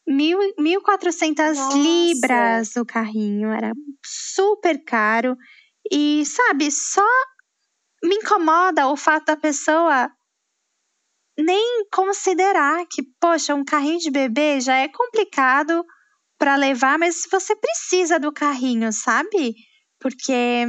[0.07, 3.51] mil, 1.400 libras o carrinho.
[3.51, 3.71] Era
[4.03, 5.37] super caro.
[5.91, 7.05] E, sabe, só
[8.03, 10.09] me incomoda o fato da pessoa
[11.37, 15.85] nem considerar que, poxa, um carrinho de bebê já é complicado
[16.37, 19.53] para levar, mas você precisa do carrinho, sabe?
[19.99, 20.65] Porque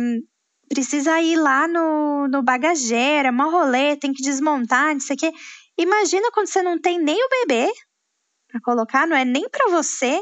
[0.70, 5.18] precisa ir lá no, no bagageiro, é uma rolê, tem que desmontar, não sei o
[5.18, 5.32] quê.
[5.76, 7.70] Imagina quando você não tem nem o bebê
[8.48, 10.20] para colocar, não é nem para você,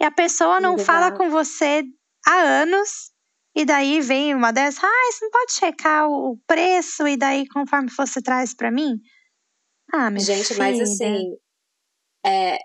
[0.00, 1.84] e a pessoa não fala com você
[2.26, 3.10] há anos,
[3.54, 7.90] e daí vem uma dessas, ah, você não pode checar o preço, e daí conforme
[7.90, 8.98] você traz para mim?
[9.92, 10.58] Ah, minha Gente, filha.
[10.58, 11.36] mas assim,
[12.24, 12.56] é,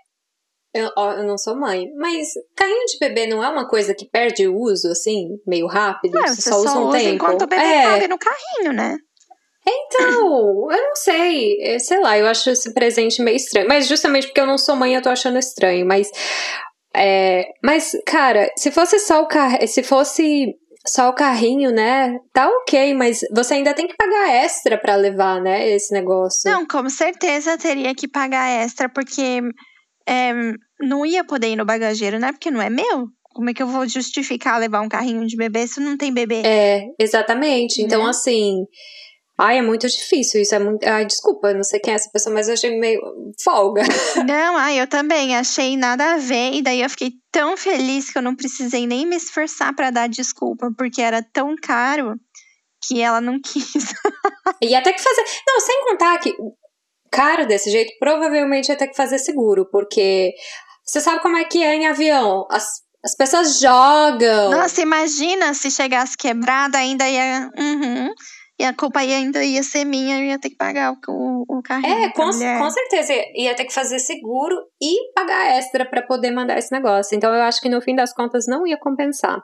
[0.76, 4.46] eu, eu não sou mãe, mas carrinho de bebê não é uma coisa que perde
[4.46, 6.18] o uso, assim, meio rápido?
[6.18, 7.14] Você você só usa um tempo?
[7.14, 7.82] enquanto o bebê é.
[7.82, 8.96] cabe no carrinho, né?
[9.66, 11.56] Então, eu não sei.
[11.60, 13.68] É, Sei lá, eu acho esse presente meio estranho.
[13.68, 15.84] Mas justamente porque eu não sou mãe, eu tô achando estranho.
[15.84, 16.10] Mas,
[16.94, 19.66] é, mas cara, se fosse só o car...
[19.66, 20.54] se fosse
[20.86, 22.16] só o carrinho, né?
[22.32, 25.68] Tá ok, mas você ainda tem que pagar extra pra levar, né?
[25.68, 26.48] Esse negócio.
[26.50, 29.40] Não, com certeza teria que pagar extra, porque
[30.08, 30.32] é,
[30.80, 32.32] não ia poder ir no bagageiro, né?
[32.32, 33.06] Porque não é meu.
[33.34, 36.42] Como é que eu vou justificar levar um carrinho de bebê se não tem bebê?
[36.44, 37.82] É, exatamente.
[37.82, 38.10] Então, Né?
[38.10, 38.64] assim.
[39.38, 40.40] Ai, é muito difícil.
[40.40, 40.82] Isso é muito.
[40.86, 42.98] Ai, desculpa, não sei quem é essa pessoa, mas eu achei meio
[43.44, 43.82] folga.
[44.26, 46.54] Não, ah, eu também achei nada a ver.
[46.54, 50.08] E daí eu fiquei tão feliz que eu não precisei nem me esforçar pra dar
[50.08, 52.14] desculpa, porque era tão caro
[52.86, 53.74] que ela não quis.
[54.62, 55.24] E ter que fazer.
[55.46, 56.32] Não, sem contar que
[57.12, 60.32] caro desse jeito, provavelmente ia ter que fazer seguro, porque
[60.86, 62.46] você sabe como é que é em avião.
[62.50, 62.64] As,
[63.04, 64.50] as pessoas jogam.
[64.50, 67.50] Nossa, imagina se chegasse quebrado, ainda ia.
[67.58, 68.14] Uhum,
[68.58, 72.04] e a culpa ainda ia ser minha, eu ia ter que pagar o, o, carrinho.
[72.04, 73.12] É, com, com certeza.
[73.34, 77.14] Ia ter que fazer seguro e pagar extra pra poder mandar esse negócio.
[77.14, 79.38] Então eu acho que no fim das contas não ia compensar.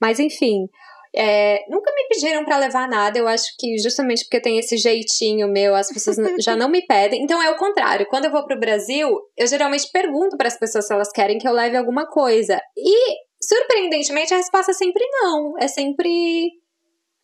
[0.00, 0.68] Mas enfim.
[1.16, 5.48] É, nunca me pediram pra levar nada, eu acho que justamente porque tem esse jeitinho
[5.48, 7.22] meu, as pessoas já não me pedem.
[7.22, 8.06] Então é o contrário.
[8.06, 11.52] Quando eu vou pro Brasil, eu geralmente pergunto pras pessoas se elas querem que eu
[11.52, 12.60] leve alguma coisa.
[12.76, 15.54] E, surpreendentemente, a resposta é sempre não.
[15.58, 16.50] É sempre.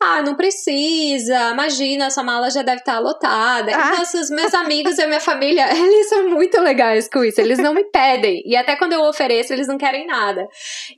[0.04, 1.50] Ah, não precisa.
[1.52, 3.72] Imagina, sua mala já deve estar lotada.
[3.74, 3.90] Ah.
[3.92, 7.40] Então, assim, os meus amigos e a minha família, eles são muito legais com isso.
[7.40, 8.42] Eles não me pedem.
[8.44, 10.46] E até quando eu ofereço, eles não querem nada.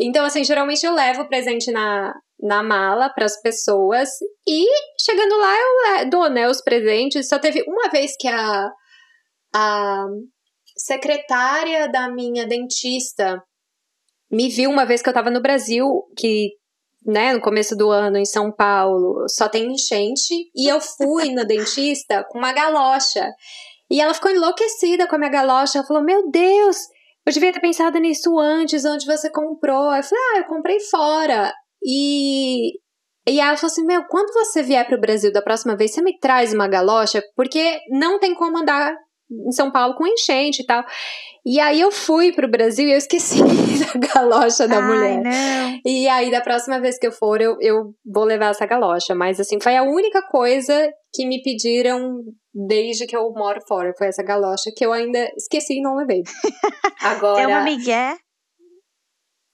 [0.00, 4.08] Então, assim, geralmente eu levo o presente na, na mala para as pessoas.
[4.48, 4.64] E
[5.00, 7.28] chegando lá, eu le- dou, né, os presentes.
[7.28, 8.68] Só teve uma vez que a,
[9.54, 10.04] a
[10.76, 13.40] secretária da minha dentista
[14.30, 15.86] me viu uma vez que eu tava no Brasil,
[16.16, 16.48] que
[17.06, 21.44] né, no começo do ano em São Paulo, só tem enchente, e eu fui no
[21.44, 23.30] dentista com uma galocha.
[23.90, 25.78] E ela ficou enlouquecida com a minha galocha.
[25.78, 26.76] Ela falou: Meu Deus,
[27.26, 29.94] eu devia ter pensado nisso antes, onde você comprou.
[29.94, 31.52] Eu falei: Ah, eu comprei fora.
[31.82, 32.72] E,
[33.28, 36.18] e ela falou assim: Meu, quando você vier pro Brasil da próxima vez, você me
[36.18, 38.94] traz uma galocha, porque não tem como andar
[39.30, 40.84] em São Paulo com enchente e tal.
[41.46, 45.20] E aí eu fui pro Brasil e eu esqueci da galocha da Ai, mulher.
[45.22, 45.80] não.
[45.84, 49.14] E aí, da próxima vez que eu for, eu, eu vou levar essa galocha.
[49.14, 52.20] Mas, assim, foi a única coisa que me pediram
[52.54, 53.92] desde que eu moro fora.
[53.98, 56.22] Foi essa galocha que eu ainda esqueci e não levei.
[57.02, 58.16] Agora, Tem uma migué.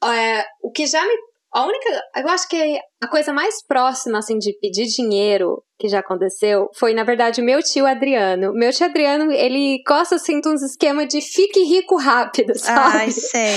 [0.05, 1.15] é, o que já me.
[1.53, 2.03] A única.
[2.17, 6.95] Eu acho que a coisa mais próxima, assim, de pedir dinheiro que já aconteceu foi,
[6.95, 8.53] na verdade, o meu tio Adriano.
[8.53, 12.99] Meu tio Adriano, ele gosta, assim, de uns esquemas de fique rico rápido, sabe?
[12.99, 13.55] Ai, sei.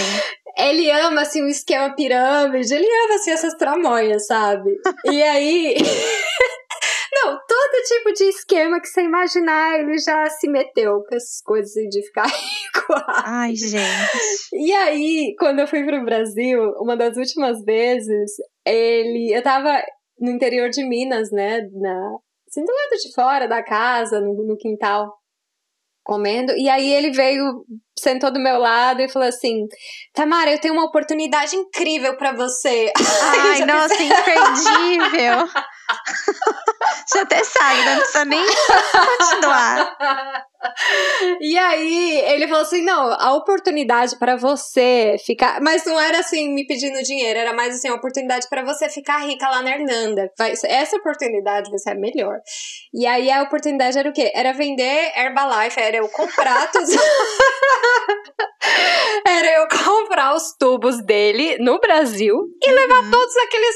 [0.58, 4.72] Ele ama, assim, o esquema pirâmide, ele ama, assim, essas tramóias, sabe?
[5.06, 5.76] E aí.
[7.16, 11.74] Não, todo tipo de esquema que você imaginar, ele já se meteu com essas coisas
[11.74, 12.94] de ficar rico.
[13.26, 14.50] Ai, gente.
[14.54, 18.32] E aí, quando eu fui pro Brasil, uma das últimas vezes,
[18.66, 19.32] ele.
[19.32, 19.80] Eu tava
[20.20, 21.62] no interior de Minas, né?
[21.74, 22.18] Na,
[22.50, 25.14] assim, do lado de fora da casa, no, no quintal,
[26.04, 26.54] comendo.
[26.54, 27.66] E aí ele veio,
[27.98, 29.68] sentou do meu lado e falou assim:
[30.14, 32.92] Tamara, eu tenho uma oportunidade incrível pra você.
[33.52, 35.48] Ai, nossa, imperdível.
[37.12, 38.46] Já até sai, não precisa nem
[39.20, 39.98] continuar.
[41.42, 45.62] E aí, ele falou assim: não, a oportunidade para você ficar.
[45.62, 49.20] Mas não era assim, me pedindo dinheiro, era mais assim, a oportunidade para você ficar
[49.26, 50.32] rica lá na Irlanda.
[50.66, 52.40] Essa oportunidade vai ser melhor.
[52.94, 54.32] E aí, a oportunidade era o quê?
[54.34, 56.92] Era vender Herbalife, era eu comprar tudo.
[59.28, 63.12] era eu comprar os tubos dele no Brasil e levar uhum.
[63.12, 63.76] todos aqueles.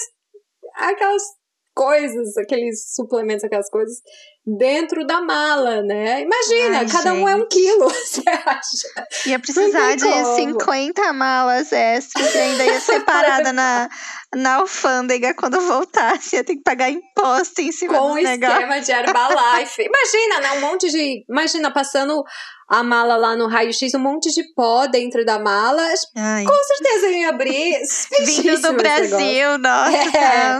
[0.75, 1.36] aquelas
[1.77, 4.01] coisas, aqueles suplementos, aquelas coisas,
[4.43, 6.21] dentro da mala, né?
[6.21, 7.21] Imagina, Ai, cada gente.
[7.23, 9.07] um é um quilo, você acha?
[9.27, 10.35] Ia precisar de como.
[10.35, 13.87] 50 malas extras e ainda ia separada na,
[14.35, 16.35] na alfândega quando voltasse.
[16.35, 18.39] Ia ter que pagar imposto em cima Com do negócio.
[18.39, 19.83] Com esquema de Herbalife.
[19.83, 20.51] Imagina, né?
[20.53, 21.25] Um monte de...
[21.29, 22.23] Imagina, passando
[22.67, 25.81] a mala lá no raio-x, um monte de pó dentro da mala.
[26.15, 26.43] Ai.
[26.43, 27.79] Com certeza eu ia abrir.
[28.25, 29.97] Vindo do Brasil, nossa.
[29.97, 30.59] É.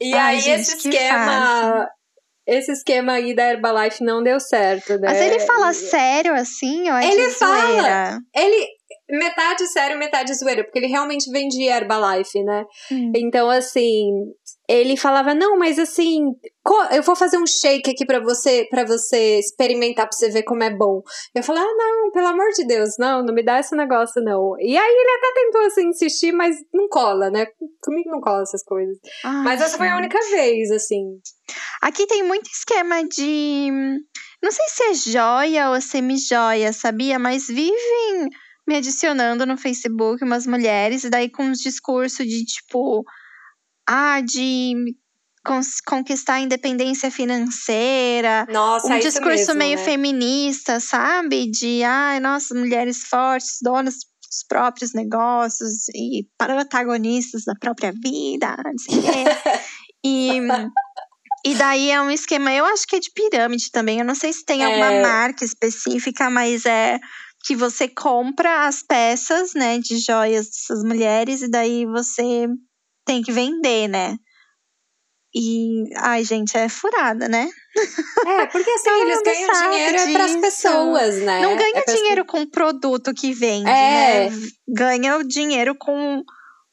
[0.00, 1.88] e Ai, aí gente, esse esquema.
[2.46, 5.08] Esse esquema aí da Herbalife não deu certo, né?
[5.08, 8.18] Mas ele fala sério assim, ou é Ele fala.
[8.34, 8.66] Ele,
[9.08, 12.64] metade sério, metade zoeira, porque ele realmente vendia Herbalife, né?
[12.90, 13.12] Hum.
[13.14, 14.10] Então, assim,
[14.70, 16.34] ele falava: "Não, mas assim,
[16.92, 20.62] eu vou fazer um shake aqui para você, para você experimentar para você ver como
[20.62, 21.02] é bom".
[21.34, 24.54] Eu falei: "Ah, não, pelo amor de Deus, não, não me dá esse negócio não".
[24.58, 27.46] E aí ele até tentou assim insistir, mas não cola, né?
[27.82, 28.96] Comigo não cola essas coisas.
[29.24, 29.78] Ai, mas essa gente.
[29.78, 31.18] foi a única vez, assim.
[31.82, 33.70] Aqui tem muito esquema de
[34.42, 37.18] não sei se é joia ou semi-joia, sabia?
[37.18, 38.28] Mas vivem
[38.66, 43.04] me adicionando no Facebook umas mulheres, e daí com uns discursos de tipo,
[43.90, 44.94] ah, de
[45.84, 48.46] conquistar a independência financeira.
[48.48, 49.84] Nossa, um é discurso mesmo, meio né?
[49.84, 51.50] feminista, sabe?
[51.50, 58.78] De, ai, nossa, mulheres fortes, donas dos próprios negócios e protagonistas da própria vida, não
[58.78, 59.24] sei o quê.
[60.04, 60.38] e,
[61.44, 63.98] e daí é um esquema, eu acho que é de pirâmide também.
[63.98, 65.02] Eu não sei se tem alguma é...
[65.02, 67.00] marca específica, mas é
[67.44, 72.46] que você compra as peças, né, de joias dessas mulheres e daí você
[73.10, 74.16] tem que vender, né?
[75.34, 77.48] E, ai, gente, é furada, né?
[78.26, 81.40] É, porque assim, eles ganham dinheiro para as pessoas, né?
[81.40, 84.30] Não ganha é dinheiro com o produto que vende, é.
[84.30, 84.36] né?
[84.68, 86.22] Ganha o dinheiro com,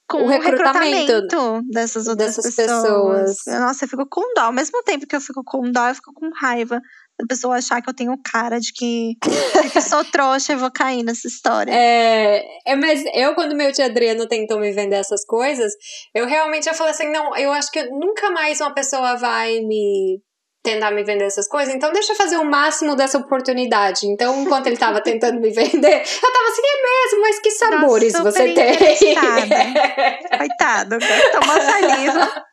[0.08, 3.38] com o recrutamento, recrutamento dessas outras dessas pessoas.
[3.44, 3.60] pessoas.
[3.60, 4.42] Nossa, eu fico com dó.
[4.42, 6.80] Ao mesmo tempo que eu fico com dó, eu fico com raiva
[7.20, 9.18] a pessoa achar que eu tenho cara de que,
[9.64, 11.72] de que sou trouxa e vou cair nessa história.
[11.72, 15.74] É, é, mas eu, quando meu tio Adriano tentou me vender essas coisas,
[16.14, 20.22] eu realmente eu falei assim: não, eu acho que nunca mais uma pessoa vai me
[20.64, 24.06] tentar me vender essas coisas, então deixa eu fazer o máximo dessa oportunidade.
[24.06, 28.14] Então, enquanto ele estava tentando me vender, eu tava assim, é mesmo, mas que sabores
[28.14, 28.78] Nossa, você tem?
[30.38, 30.98] Coitado,
[31.32, 32.46] toma saliva.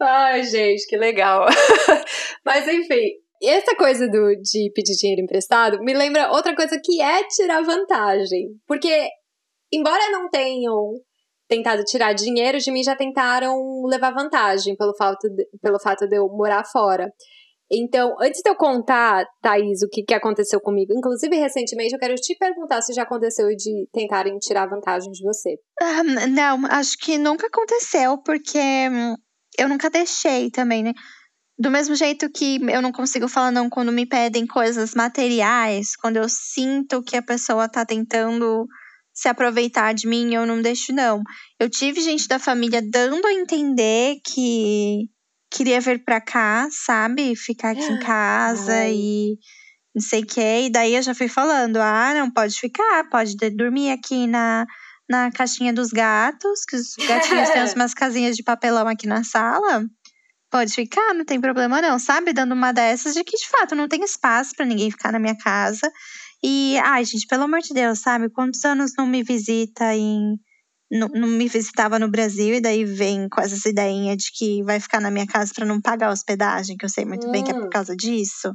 [0.00, 1.46] Ai, gente, que legal.
[2.44, 7.24] Mas enfim, essa coisa do, de pedir dinheiro emprestado me lembra outra coisa que é
[7.24, 8.48] tirar vantagem.
[8.66, 9.08] Porque,
[9.72, 10.94] embora não tenham
[11.48, 16.16] tentado tirar dinheiro de mim, já tentaram levar vantagem pelo fato de, pelo fato de
[16.16, 17.12] eu morar fora.
[17.70, 22.14] Então, antes de eu contar, Thaís, o que, que aconteceu comigo, inclusive recentemente, eu quero
[22.14, 25.56] te perguntar se já aconteceu de tentarem tirar vantagem de você.
[25.82, 29.16] Um, não, acho que nunca aconteceu, porque hum,
[29.58, 30.92] eu nunca deixei também, né?
[31.58, 36.18] Do mesmo jeito que eu não consigo falar não quando me pedem coisas materiais, quando
[36.18, 38.66] eu sinto que a pessoa tá tentando
[39.12, 41.22] se aproveitar de mim, eu não deixo não.
[41.58, 45.08] Eu tive gente da família dando a entender que
[45.50, 47.34] queria vir pra cá, sabe?
[47.36, 48.94] Ficar aqui em casa Ai.
[48.94, 49.38] e
[49.94, 50.66] não sei o que.
[50.66, 54.66] E daí eu já fui falando: ah, não, pode ficar, pode dormir aqui na,
[55.08, 59.84] na caixinha dos gatos, que os gatinhos têm umas casinhas de papelão aqui na sala.
[60.50, 62.32] Pode ficar, não tem problema não, sabe?
[62.32, 65.36] Dando uma dessas de que de fato não tem espaço para ninguém ficar na minha
[65.36, 65.90] casa.
[66.42, 68.30] E, ai, gente, pelo amor de Deus, sabe?
[68.30, 70.38] Quantos anos não me visita em
[70.90, 74.78] não, não, me visitava no Brasil e daí vem com essa ideinha de que vai
[74.78, 77.32] ficar na minha casa para não pagar a hospedagem, que eu sei muito hum.
[77.32, 77.70] bem que é por hum.
[77.70, 78.52] causa disso.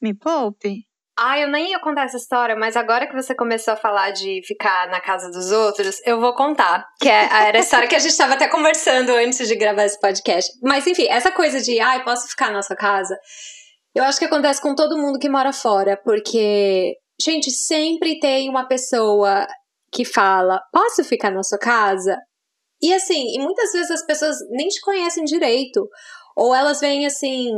[0.00, 0.86] Me poupe.
[1.18, 4.40] Ah, eu nem ia contar essa história, mas agora que você começou a falar de
[4.46, 6.86] ficar na casa dos outros, eu vou contar.
[7.00, 10.00] Que é, era a história que a gente estava até conversando antes de gravar esse
[10.00, 10.50] podcast.
[10.62, 13.16] Mas enfim, essa coisa de, ai, ah, posso ficar na sua casa?
[13.94, 18.66] Eu acho que acontece com todo mundo que mora fora, porque, gente, sempre tem uma
[18.66, 19.46] pessoa
[19.92, 22.16] que fala: Posso ficar na sua casa?
[22.82, 25.88] E assim, e muitas vezes as pessoas nem te conhecem direito.
[26.36, 27.50] Ou elas vêm assim.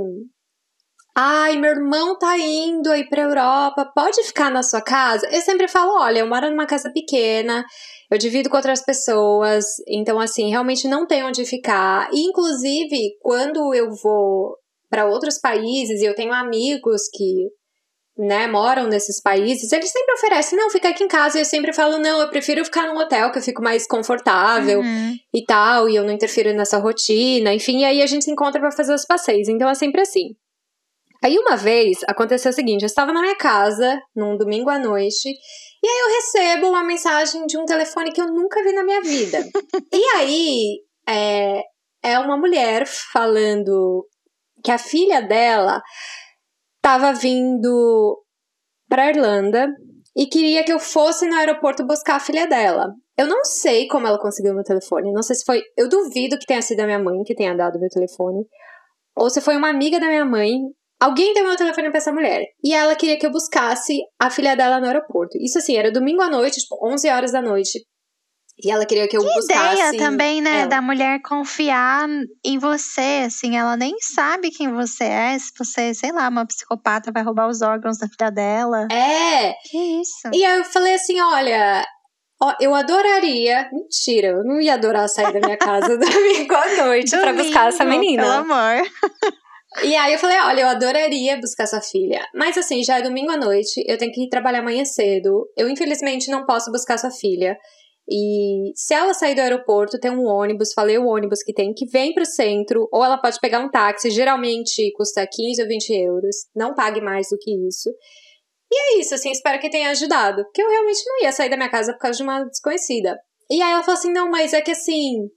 [1.16, 5.28] Ai, meu irmão tá indo aí pra Europa, pode ficar na sua casa?
[5.30, 7.64] Eu sempre falo: olha, eu moro numa casa pequena,
[8.11, 12.09] eu divido com outras pessoas, então, assim, realmente não tem onde ficar.
[12.12, 14.57] E, inclusive, quando eu vou
[14.91, 17.49] para outros países e eu tenho amigos que
[18.17, 21.39] né, moram nesses países, eles sempre oferecem, não, fica aqui em casa.
[21.39, 24.81] E eu sempre falo, não, eu prefiro ficar num hotel que eu fico mais confortável
[24.81, 25.15] uhum.
[25.35, 28.61] e tal, e eu não interfiro nessa rotina, enfim, e aí a gente se encontra
[28.61, 29.49] para fazer os passeios.
[29.49, 30.37] Então é sempre assim.
[31.23, 35.29] Aí uma vez aconteceu o seguinte: eu estava na minha casa, num domingo à noite,
[35.83, 39.01] e aí eu recebo uma mensagem de um telefone que eu nunca vi na minha
[39.01, 39.39] vida.
[39.93, 41.62] e aí é,
[42.03, 44.07] é uma mulher falando
[44.62, 45.83] que a filha dela
[46.85, 48.22] estava vindo
[48.91, 49.68] para Irlanda
[50.14, 52.93] e queria que eu fosse no aeroporto buscar a filha dela.
[53.16, 55.11] Eu não sei como ela conseguiu meu telefone.
[55.11, 55.62] Não sei se foi.
[55.78, 58.45] Eu duvido que tenha sido a minha mãe que tenha dado meu telefone.
[59.16, 60.61] Ou se foi uma amiga da minha mãe.
[61.01, 62.45] Alguém deu meu telefone pra essa mulher.
[62.62, 65.39] E ela queria que eu buscasse a filha dela no aeroporto.
[65.41, 67.82] Isso assim, era domingo à noite, tipo, 11 horas da noite.
[68.63, 69.81] E ela queria que eu que buscasse.
[69.81, 70.67] ideia também, né, ela.
[70.69, 72.09] da mulher confiar
[72.45, 77.11] em você, assim, ela nem sabe quem você é, se você, sei lá, uma psicopata
[77.13, 78.87] vai roubar os órgãos da filha dela.
[78.93, 79.55] É.
[79.69, 80.31] Que isso?
[80.33, 81.85] E aí eu falei assim, olha,
[82.41, 87.11] ó, eu adoraria, mentira, eu não ia adorar sair da minha casa domingo à noite
[87.11, 88.23] para buscar essa menina.
[88.23, 88.87] Pelo amor.
[89.83, 92.25] E aí eu falei, olha, eu adoraria buscar sua filha.
[92.33, 95.49] Mas assim, já é domingo à noite, eu tenho que ir trabalhar amanhã cedo.
[95.57, 97.57] Eu, infelizmente, não posso buscar sua filha.
[98.09, 101.87] E se ela sair do aeroporto, tem um ônibus, falei o ônibus que tem, que
[101.87, 106.37] vem pro centro, ou ela pode pegar um táxi, geralmente custa 15 ou 20 euros,
[106.55, 107.91] não pague mais do que isso.
[108.71, 111.57] E é isso, assim, espero que tenha ajudado, porque eu realmente não ia sair da
[111.57, 113.19] minha casa por causa de uma desconhecida.
[113.51, 115.29] E aí ela falou assim: não, mas é que assim,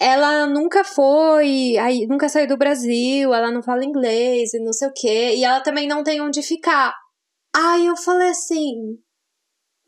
[0.00, 4.88] ela nunca foi, aí, nunca saiu do Brasil, ela não fala inglês e não sei
[4.88, 6.92] o quê, e ela também não tem onde ficar.
[7.54, 8.98] Aí eu falei assim,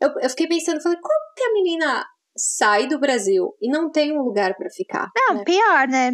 [0.01, 2.05] eu, eu fiquei pensando, falei, como que a menina
[2.37, 5.09] sai do Brasil e não tem um lugar para ficar?
[5.15, 5.43] Não, né?
[5.43, 6.11] pior, né?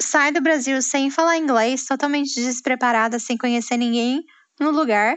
[0.00, 4.22] Sai do Brasil sem falar inglês, totalmente despreparada, sem conhecer ninguém
[4.60, 5.16] no lugar.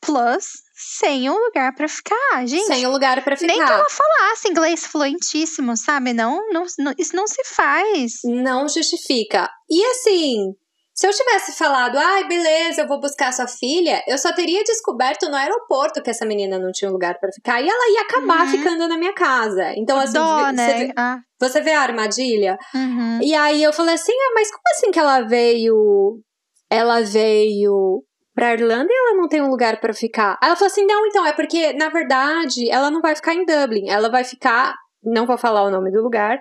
[0.00, 0.44] Plus,
[0.74, 2.64] sem um lugar para ficar, gente.
[2.64, 3.52] Sem um lugar para ficar.
[3.52, 6.14] Nem que ela falasse inglês fluentíssimo, sabe?
[6.14, 8.20] Não, não, não, isso não se faz.
[8.24, 9.50] Não justifica.
[9.68, 10.54] E assim,
[11.00, 14.62] se eu tivesse falado, ai, ah, beleza, eu vou buscar sua filha, eu só teria
[14.62, 18.02] descoberto no aeroporto que essa menina não tinha um lugar para ficar e ela ia
[18.02, 18.50] acabar uhum.
[18.50, 19.72] ficando na minha casa.
[19.78, 20.74] Então, assim, Dó, você, né?
[20.74, 21.18] vê, ah.
[21.40, 22.58] você vê a armadilha?
[22.74, 23.18] Uhum.
[23.22, 26.20] E aí eu falei assim, ah, mas como assim que ela veio.
[26.68, 30.38] Ela veio pra Irlanda e ela não tem um lugar para ficar?
[30.42, 33.46] Aí ela falou assim: não, então, é porque, na verdade, ela não vai ficar em
[33.46, 36.38] Dublin, ela vai ficar não vou falar o nome do lugar,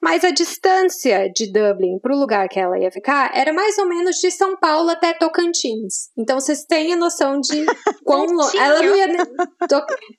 [0.00, 3.86] mas a distância de Dublin para o lugar que ela ia ficar era mais ou
[3.88, 6.10] menos de São Paulo até Tocantins.
[6.16, 7.64] Então vocês têm a noção de
[8.04, 8.56] quão longe.
[8.56, 9.08] Ela não ia.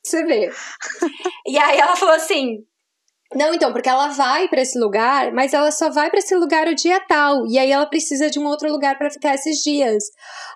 [0.04, 0.52] Você vê.
[1.46, 2.58] E aí ela falou assim:
[3.36, 6.66] não, então, porque ela vai para esse lugar, mas ela só vai para esse lugar
[6.68, 7.46] o dia tal.
[7.46, 10.04] E aí ela precisa de um outro lugar para ficar esses dias.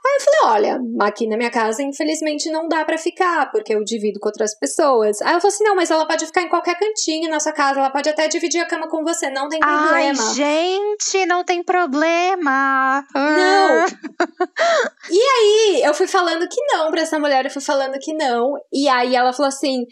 [0.05, 3.83] Aí eu falei: olha, aqui na minha casa, infelizmente, não dá para ficar, porque eu
[3.83, 5.21] divido com outras pessoas.
[5.21, 7.79] Aí ela falou assim: não, mas ela pode ficar em qualquer cantinho na sua casa,
[7.79, 10.23] ela pode até dividir a cama com você, não tem problema.
[10.23, 13.05] Ai, gente, não tem problema.
[13.13, 13.85] Não.
[15.11, 18.53] e aí eu fui falando que não pra essa mulher, eu fui falando que não.
[18.71, 19.85] E aí ela falou assim.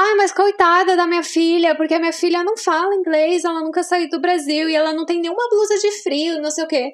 [0.00, 3.82] Ai, mas coitada da minha filha, porque a minha filha não fala inglês, ela nunca
[3.82, 6.92] saiu do Brasil e ela não tem nenhuma blusa de frio, não sei o quê.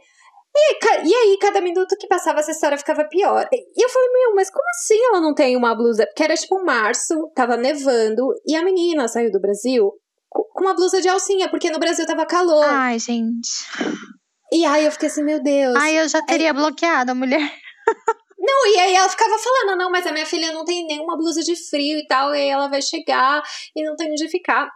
[0.57, 3.47] E, e aí, cada minuto que passava, essa história ficava pior.
[3.53, 6.07] E eu falei, meu, mas como assim ela não tem uma blusa?
[6.07, 9.93] Porque era tipo março, tava nevando, e a menina saiu do Brasil
[10.31, 12.65] com uma blusa de alcinha, porque no Brasil tava calor.
[12.65, 13.51] Ai, gente.
[14.51, 15.77] E aí eu fiquei assim, meu Deus.
[15.77, 16.53] Ai, eu já teria é...
[16.55, 17.53] bloqueado a mulher.
[18.47, 21.41] Não, e aí ela ficava falando, não, mas a minha filha não tem nenhuma blusa
[21.41, 23.43] de frio e tal, e aí ela vai chegar
[23.75, 24.69] e não tem onde ficar.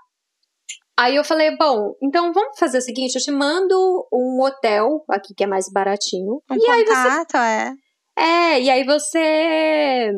[0.98, 5.34] Aí eu falei, bom, então vamos fazer o seguinte, eu te mando um hotel aqui
[5.34, 6.42] que é mais baratinho.
[6.50, 7.38] Um e contato, aí você...
[7.38, 7.72] é.
[8.20, 10.10] É, e aí você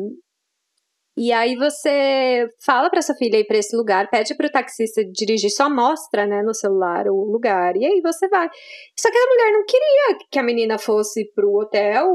[1.17, 5.03] e aí você fala para sua filha ir para esse lugar, pede para o taxista
[5.05, 7.75] dirigir, só mostra, né, no celular o lugar.
[7.75, 8.49] E aí você vai.
[8.97, 12.07] Só que a mulher não queria que a menina fosse pro hotel,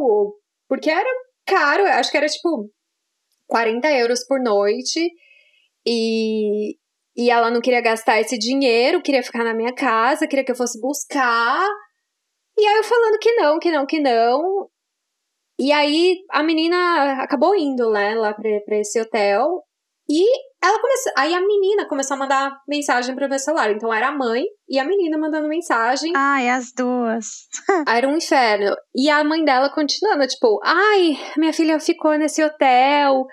[0.68, 1.08] porque era
[1.46, 2.70] caro, acho que era tipo
[3.46, 5.10] 40 euros por noite.
[5.86, 6.76] E,
[7.16, 10.56] e ela não queria gastar esse dinheiro, queria ficar na minha casa, queria que eu
[10.56, 11.66] fosse buscar.
[12.58, 14.68] E aí eu falando que não, que não, que não.
[15.58, 19.62] E aí a menina acabou indo, né, lá pra, pra esse hotel.
[20.08, 20.24] E
[20.66, 21.12] ela começou.
[21.16, 23.70] Aí a menina começou a mandar mensagem pro meu celular.
[23.70, 26.12] Então era a mãe e a menina mandando mensagem.
[26.14, 27.26] Ai, as duas.
[27.88, 28.74] Era um inferno.
[28.94, 33.24] E a mãe dela continuando, tipo, ai, minha filha ficou nesse hotel.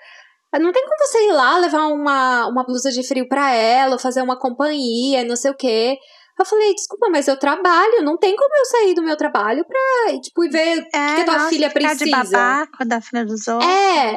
[0.60, 4.22] Não tem como você ir lá levar uma, uma blusa de frio pra ela, fazer
[4.22, 5.96] uma companhia, não sei o quê.
[6.38, 10.20] Eu falei, desculpa, mas eu trabalho, não tem como eu sair do meu trabalho pra,
[10.20, 12.04] tipo, ver o que, É, que a tua nossa, filha precisa.
[12.04, 13.68] de babaca da filha dos outros.
[13.70, 14.14] É.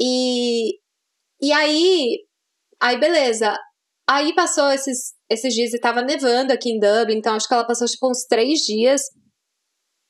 [0.00, 0.72] E,
[1.46, 2.18] e aí,
[2.80, 3.56] aí beleza.
[4.08, 7.66] Aí passou esses, esses dias e tava nevando aqui em Dublin, então acho que ela
[7.66, 9.02] passou tipo uns três dias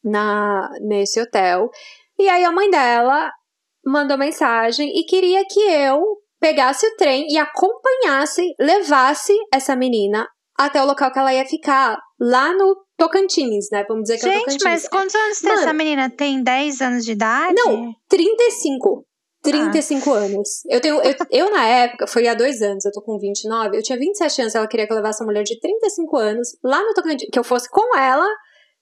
[0.02, 1.70] na nesse hotel.
[2.18, 3.30] E aí a mãe dela
[3.84, 6.00] mandou mensagem e queria que eu
[6.40, 10.26] pegasse o trem e acompanhasse, levasse essa menina
[10.58, 13.84] até o local que ela ia ficar, lá no Tocantins, né?
[13.88, 14.64] Vamos dizer que é o Gente, Tocantins.
[14.64, 16.10] mas quantos anos tem Mano, essa menina?
[16.10, 17.54] Tem 10 anos de idade?
[17.54, 19.04] Não, 35.
[19.52, 20.48] 35 anos.
[20.68, 21.00] Eu tenho.
[21.02, 23.76] Eu, eu, na época, foi há dois anos, eu tô com 29.
[23.76, 26.80] Eu tinha 27 anos, ela queria que eu levasse uma mulher de 35 anos lá
[26.82, 27.28] no Tocantins.
[27.32, 28.26] Que eu fosse com ela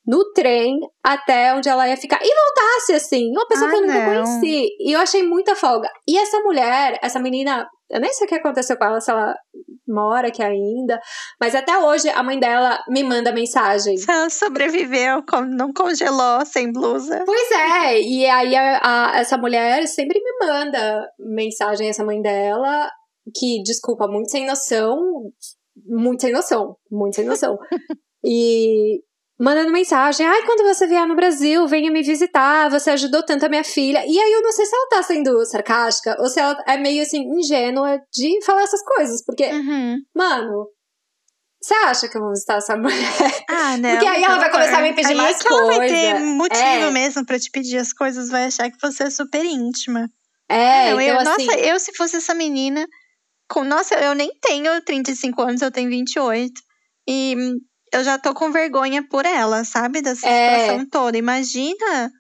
[0.07, 2.19] no trem até onde ela ia ficar.
[2.23, 3.31] E voltasse, assim.
[3.31, 4.25] Uma pessoa Ah, que eu nunca não.
[4.25, 4.69] conheci.
[4.81, 5.89] E eu achei muita folga.
[6.09, 7.67] E essa mulher, essa menina.
[7.93, 9.35] Eu nem sei o que aconteceu com ela, se ela
[9.87, 10.99] mora aqui ainda.
[11.41, 13.95] Mas até hoje a mãe dela me manda mensagem.
[14.09, 17.23] Ela sobreviveu, não congelou sem blusa.
[17.27, 22.89] Pois é, e aí a- a- essa mulher sempre me manda mensagem, essa mãe dela,
[23.37, 24.99] que, desculpa, muito sem noção,
[25.87, 27.59] muito sem noção, muito sem noção.
[28.25, 29.01] e
[29.43, 33.49] mandando mensagem, ai, quando você vier no Brasil, venha me visitar, você ajudou tanto a
[33.49, 34.05] minha filha.
[34.07, 37.03] E aí eu não sei se ela tá sendo sarcástica, ou se ela é meio,
[37.03, 39.97] assim, ingênua de falar essas coisas, porque, Uhum.
[40.15, 40.67] mano...
[41.65, 43.45] Você acha que eu vou visitar essa mulher?
[43.49, 43.91] Ah, não.
[43.91, 46.11] Porque aí ela vai começar a me pedir aí mais é que ela vai ter
[46.11, 46.27] coisa.
[46.27, 46.91] motivo É.
[46.91, 50.09] mesmo pra te pedir as coisas, vai achar que você é super íntima.
[50.49, 51.47] É, Não, então eu, assim...
[51.47, 52.85] Nossa, eu se fosse essa menina.
[53.49, 56.53] Com, nossa, eu nem tenho 35 anos, eu tenho 28.
[57.09, 57.37] E
[57.93, 60.01] eu já tô com vergonha por ela, sabe?
[60.03, 60.61] Dessa É.
[60.61, 61.17] situação toda.
[61.19, 62.11] Imagina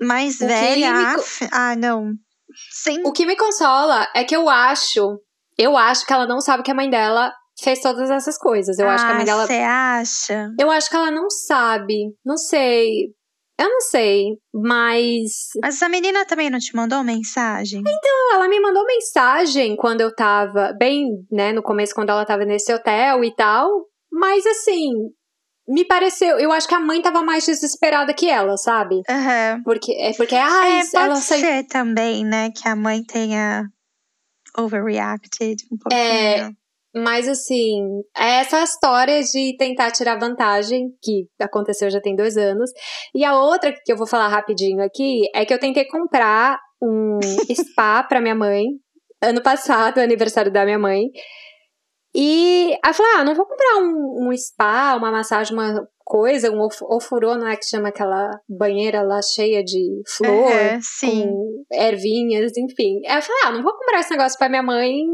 [0.00, 0.92] mais O velha.
[1.16, 1.22] me
[1.52, 2.12] Ah, não.
[2.70, 3.02] Sem.
[3.06, 5.18] O que me consola é que eu acho,
[5.58, 7.32] eu acho que ela não sabe que a mãe dela
[7.62, 8.78] fez todas essas coisas.
[8.78, 10.50] Eu acho que a mãe dela, Você acha?
[10.58, 12.14] eu acho que ela não sabe.
[12.24, 13.08] Não sei.
[13.60, 17.82] Eu não sei, mas Mas essa menina também não te mandou mensagem?
[17.82, 22.44] Não, ela me mandou mensagem quando eu tava bem, né, no começo quando ela tava
[22.44, 23.68] nesse hotel e tal,
[24.18, 24.90] mas assim,
[25.68, 29.00] me pareceu, eu acho que a mãe tava mais desesperada que ela, sabe?
[29.08, 29.62] Aham.
[29.64, 32.50] Porque é porque ai, É, ela pode saiu ser também, né?
[32.50, 33.64] Que a mãe tenha
[34.56, 36.00] overreacted um pouquinho.
[36.02, 36.50] É,
[36.96, 37.84] Mas assim,
[38.16, 42.70] essa história de tentar tirar vantagem, que aconteceu já tem dois anos.
[43.14, 47.18] E a outra que eu vou falar rapidinho aqui é que eu tentei comprar um
[47.54, 48.64] spa pra minha mãe
[49.22, 51.02] ano passado, aniversário da minha mãe.
[52.14, 56.50] E aí eu falei, ah, não vou comprar um, um spa, uma massagem, uma coisa,
[56.50, 61.32] um of- ofurô, não é que chama aquela banheira lá cheia de flor, Aham, sim.
[61.32, 63.00] com ervinhas, enfim.
[63.06, 65.04] Aí eu falei, ah, não vou comprar esse negócio pra minha mãe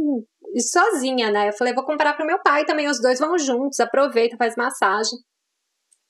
[0.61, 1.49] sozinha, né?
[1.49, 5.19] Eu falei, vou comprar pro meu pai também, os dois vão juntos, aproveita, faz massagem.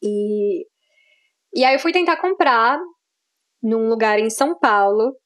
[0.03, 0.67] E,
[1.55, 2.79] e aí eu fui tentar comprar
[3.63, 5.17] num lugar em São Paulo,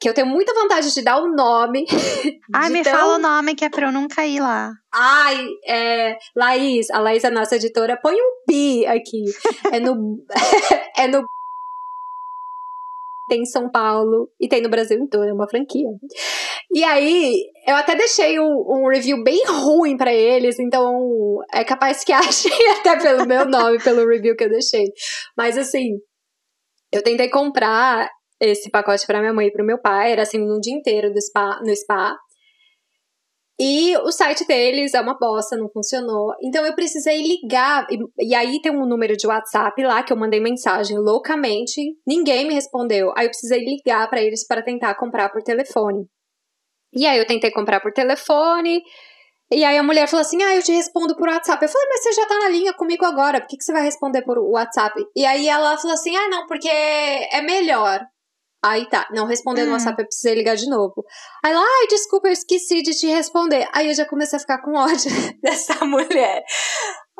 [0.00, 1.84] que eu tenho muita vontade de dar o nome.
[2.54, 4.70] Ai, me tão- fala o nome que é pra eu nunca ir lá.
[4.94, 9.24] Ai, é, Laís, a Laís, a nossa editora, põe um pi aqui.
[9.72, 10.24] É no.
[10.96, 11.24] é no.
[13.28, 15.88] Tem em São Paulo e tem no Brasil inteiro, é uma franquia.
[16.72, 17.34] E aí,
[17.66, 22.52] eu até deixei um, um review bem ruim pra eles, então é capaz que achem
[22.78, 24.84] até pelo meu nome, pelo review que eu deixei.
[25.36, 25.98] Mas assim,
[26.90, 28.08] eu tentei comprar
[28.40, 31.20] esse pacote pra minha mãe e pro meu pai, era assim, um dia inteiro do
[31.20, 32.16] spa, no spa.
[33.60, 36.32] E o site deles é uma bosta, não funcionou.
[36.40, 37.88] Então eu precisei ligar.
[37.90, 41.80] E, e aí tem um número de WhatsApp lá que eu mandei mensagem loucamente.
[42.06, 43.12] Ninguém me respondeu.
[43.16, 46.06] Aí eu precisei ligar pra eles para tentar comprar por telefone.
[46.94, 48.80] E aí eu tentei comprar por telefone.
[49.50, 51.60] E aí a mulher falou assim: Ah, eu te respondo por WhatsApp.
[51.64, 53.82] Eu falei, mas você já tá na linha comigo agora, por que, que você vai
[53.82, 55.04] responder por WhatsApp?
[55.16, 58.06] E aí ela falou assim: Ah, não, porque é melhor.
[58.64, 59.74] Aí tá, não respondeu no Hum.
[59.74, 61.04] WhatsApp, eu precisei ligar de novo.
[61.44, 63.68] Aí ela, ai, desculpa, eu esqueci de te responder.
[63.72, 66.42] Aí eu já comecei a ficar com ódio dessa mulher.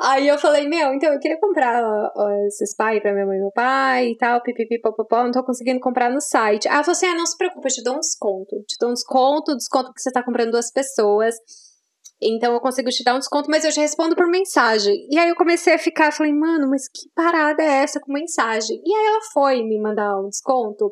[0.00, 3.36] Aí eu falei, meu, então eu queria comprar ó, ó, esses pai pra minha mãe
[3.36, 6.68] e meu pai e tal, pipipi, popopó, não tô conseguindo comprar no site.
[6.68, 8.56] Aí falou assim, ah, não se preocupa, eu te dou um desconto.
[8.66, 11.34] Te dou um desconto, desconto porque você tá comprando duas pessoas.
[12.20, 15.06] Então eu consigo te dar um desconto, mas eu te respondo por mensagem.
[15.10, 18.80] E aí eu comecei a ficar, falei, mano, mas que parada é essa com mensagem?
[18.84, 20.90] E aí ela foi me mandar um desconto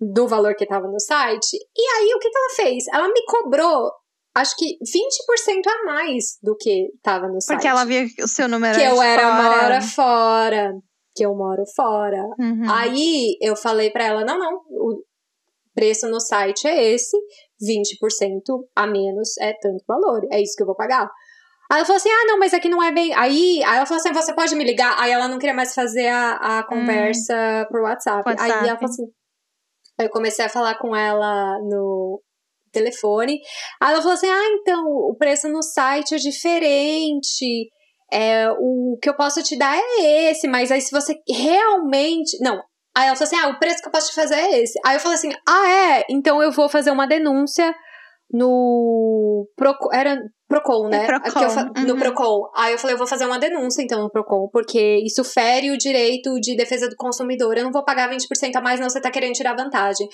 [0.00, 1.56] do valor que estava no site.
[1.76, 2.84] E aí, o que, que ela fez?
[2.92, 3.90] Ela me cobrou,
[4.34, 7.56] acho que 20% a mais do que estava no site.
[7.56, 9.42] Porque ela via o seu número Que eu era fora.
[9.42, 10.72] mora fora.
[11.14, 12.22] Que eu moro fora.
[12.38, 12.70] Uhum.
[12.70, 15.02] Aí eu falei pra ela: não, não, o
[15.74, 17.16] preço no site é esse,
[17.62, 18.40] 20%
[18.76, 21.08] a menos é tanto valor, é isso que eu vou pagar.
[21.70, 23.12] Aí ela falou assim: ah, não, mas aqui não é bem.
[23.14, 24.94] Aí, aí ela falou assim: você pode me ligar?
[24.98, 28.22] Aí ela não queria mais fazer a, a conversa por WhatsApp.
[28.26, 28.52] WhatsApp.
[28.52, 29.17] Aí ela falou assim.
[29.98, 32.22] Eu comecei a falar com ela no
[32.72, 33.40] telefone.
[33.80, 37.68] Aí ela falou assim: ah, então, o preço no site é diferente.
[38.10, 42.38] É, o que eu posso te dar é esse, mas aí se você realmente.
[42.40, 42.62] Não.
[42.96, 44.78] Aí ela falou assim: ah, o preço que eu posso te fazer é esse.
[44.84, 46.04] Aí eu falei assim: ah, é?
[46.10, 47.74] Então eu vou fazer uma denúncia
[48.32, 49.48] no.
[49.92, 50.18] Era
[50.48, 51.06] Procon, né?
[51.06, 51.98] Procon, Que eu fa- No uhum.
[51.98, 52.50] Procon.
[52.56, 55.76] Aí eu falei: eu vou fazer uma denúncia então no Procon, porque isso fere o
[55.76, 57.56] direito de defesa do consumidor.
[57.56, 60.08] Eu não vou pagar 20% a mais, não, você tá querendo tirar vantagem.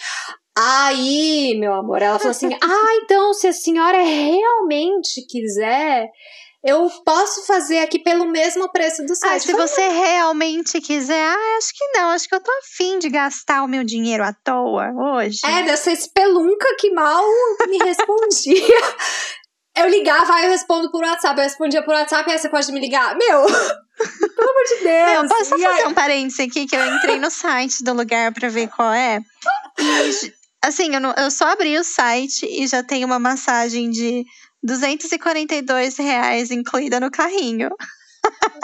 [0.59, 6.09] Aí, meu amor, ela falou assim: ah, então, se a senhora realmente quiser.
[6.67, 9.35] Eu posso fazer aqui pelo mesmo preço do site.
[9.35, 12.99] Ah, se falei, você realmente quiser, ah, acho que não, acho que eu tô afim
[12.99, 15.41] de gastar o meu dinheiro à toa hoje.
[15.45, 17.23] É, dessa espelunca que mal
[17.69, 18.65] me respondia.
[19.77, 21.39] eu ligava, aí eu respondo por WhatsApp.
[21.39, 23.17] Eu respondia por WhatsApp, aí você pode me ligar.
[23.17, 25.11] Meu, pelo amor de Deus.
[25.11, 28.33] Meu, posso E aí- fazer um parênteses aqui que eu entrei no site do lugar
[28.33, 29.21] pra ver qual é?
[29.79, 34.25] E, assim, eu, não- eu só abri o site e já tem uma massagem de
[34.63, 37.71] 242 reais incluída no carrinho.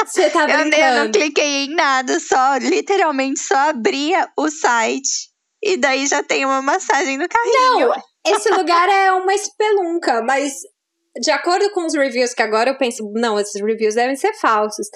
[0.06, 0.70] Você tá Eu, brincando.
[0.70, 5.28] nem- eu não cliquei em nada, só literalmente só abria o site
[5.62, 7.88] e daí já tem uma massagem no carrinho.
[7.88, 7.94] Não,
[8.26, 10.52] esse lugar é uma espelunca, mas
[11.20, 14.86] de acordo com os reviews que agora eu penso, não, esses reviews devem ser falsos.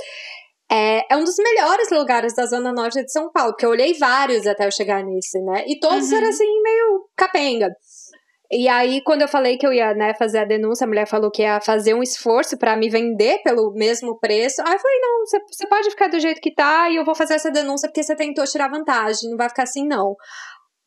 [0.71, 3.95] É, é um dos melhores lugares da Zona Norte de São Paulo, porque eu olhei
[3.99, 5.65] vários até eu chegar nesse, né?
[5.67, 6.19] E todos Uhum.
[6.19, 7.71] eram assim, meio capenga.
[8.51, 11.31] E aí, quando eu falei que eu ia né, fazer a denúncia, a mulher falou
[11.31, 14.63] que ia fazer um esforço pra me vender pelo mesmo preço.
[14.63, 17.35] Aí eu falei: não, você pode ficar do jeito que tá e eu vou fazer
[17.35, 20.15] essa denúncia porque você tentou tirar vantagem, não vai ficar assim, não.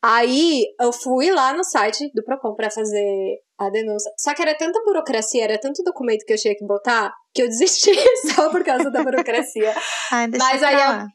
[0.02, 4.10] Aí eu fui lá no site do Procon pra fazer a denúncia.
[4.16, 7.48] Só que era tanta burocracia, era tanto documento que eu tinha que botar, que eu
[7.48, 7.90] desisti
[8.34, 9.74] só por causa da burocracia.
[10.12, 11.06] Ai, deixa Mas aí a-.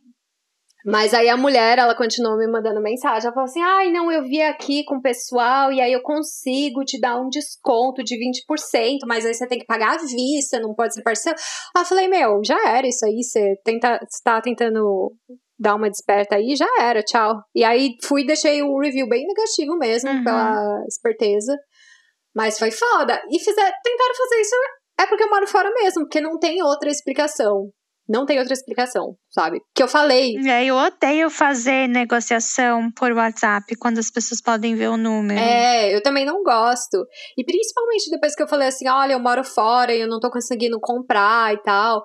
[0.86, 3.26] Mas aí a mulher, ela continuou me mandando mensagem.
[3.26, 6.84] Ela falou assim: ai, não, eu vi aqui com o pessoal e aí eu consigo
[6.84, 10.74] te dar um desconto de 20%, mas aí você tem que pagar à vista, não
[10.76, 11.38] pode ser parcela.
[11.74, 15.14] Aí eu falei: meu, já era isso aí, você, tenta, você tá tentando
[15.64, 17.36] dar uma desperta aí, já era, tchau.
[17.56, 20.24] E aí fui e deixei o review bem negativo mesmo, Uhum.
[20.24, 21.56] pela esperteza.
[22.36, 23.22] Mas foi foda.
[23.32, 24.56] E fizer, tentaram fazer isso
[25.00, 27.70] é porque eu moro fora mesmo, porque não tem outra explicação.
[28.08, 29.62] Não tem outra explicação, sabe?
[29.74, 30.34] Que eu falei.
[30.38, 35.40] E aí eu odeio fazer negociação por WhatsApp quando as pessoas podem ver o número.
[35.40, 37.06] É, eu também não gosto.
[37.38, 40.30] E principalmente depois que eu falei assim: olha, eu moro fora e eu não tô
[40.30, 42.04] conseguindo comprar e tal.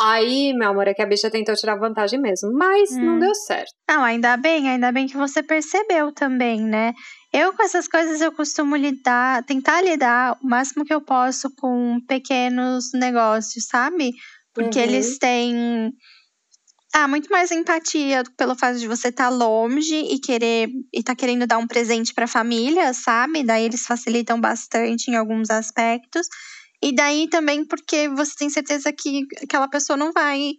[0.00, 2.50] Aí, meu amor, é que a bicha tentou tirar vantagem mesmo.
[2.54, 3.18] Mas não Hum.
[3.18, 3.70] deu certo.
[3.88, 6.92] Não, ainda bem, ainda bem que você percebeu também, né?
[7.32, 12.00] Eu com essas coisas eu costumo lidar, tentar lidar o máximo que eu posso com
[12.08, 14.12] pequenos negócios, sabe?
[14.54, 14.84] Porque Uhum.
[14.84, 15.92] eles têm
[16.92, 21.46] ah, muito mais empatia pelo fato de você estar longe e querer e tá querendo
[21.46, 23.44] dar um presente para a família, sabe?
[23.44, 26.26] Daí eles facilitam bastante em alguns aspectos.
[26.82, 30.52] E daí também porque você tem certeza que aquela pessoa não vai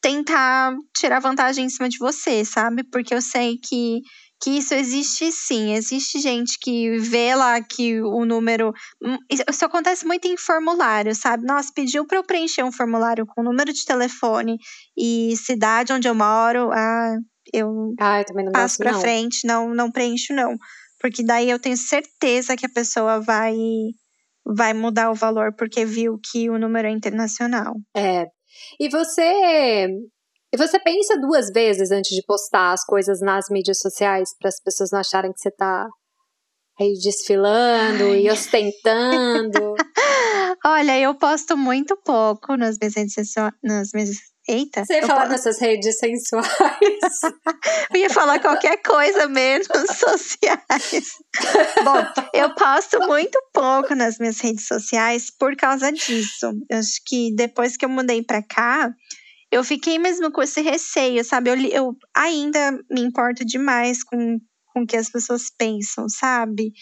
[0.00, 2.84] tentar tirar vantagem em cima de você, sabe?
[2.90, 4.00] Porque eu sei que,
[4.42, 5.72] que isso existe sim.
[5.74, 8.72] Existe gente que vê lá que o número.
[9.02, 11.44] hum, Isso acontece muito em formulário, sabe?
[11.44, 14.58] Nossa, pediu para eu preencher um formulário com número de telefone
[14.96, 16.70] e cidade onde eu moro.
[16.72, 17.16] Ah,
[17.52, 19.00] eu Ai, também não passo não.
[19.00, 20.56] frente, não, não preencho, não.
[21.00, 23.54] Porque daí eu tenho certeza que a pessoa vai,
[24.46, 27.74] vai mudar o valor porque viu que o número é internacional.
[27.96, 28.26] É.
[28.78, 29.88] E você.
[30.54, 34.62] E você pensa duas vezes antes de postar as coisas nas mídias sociais para as
[34.62, 35.86] pessoas não acharem que você tá
[36.78, 39.74] aí desfilando e ostentando.
[40.64, 42.94] Olha, eu posto muito pouco nas minhas.
[43.62, 44.10] Nas minhas...
[44.48, 44.84] Eita!
[44.84, 46.48] Você ia falar po- nessas redes sensuais.
[47.92, 49.66] eu ia falar qualquer coisa menos
[49.98, 51.10] sociais.
[51.84, 51.96] Bom,
[52.32, 56.52] eu posto muito pouco nas minhas redes sociais por causa disso.
[56.70, 58.88] Eu acho que depois que eu mudei pra cá,
[59.50, 61.50] eu fiquei mesmo com esse receio, sabe?
[61.50, 64.38] Eu, eu ainda me importo demais com,
[64.72, 66.72] com o que as pessoas pensam, sabe?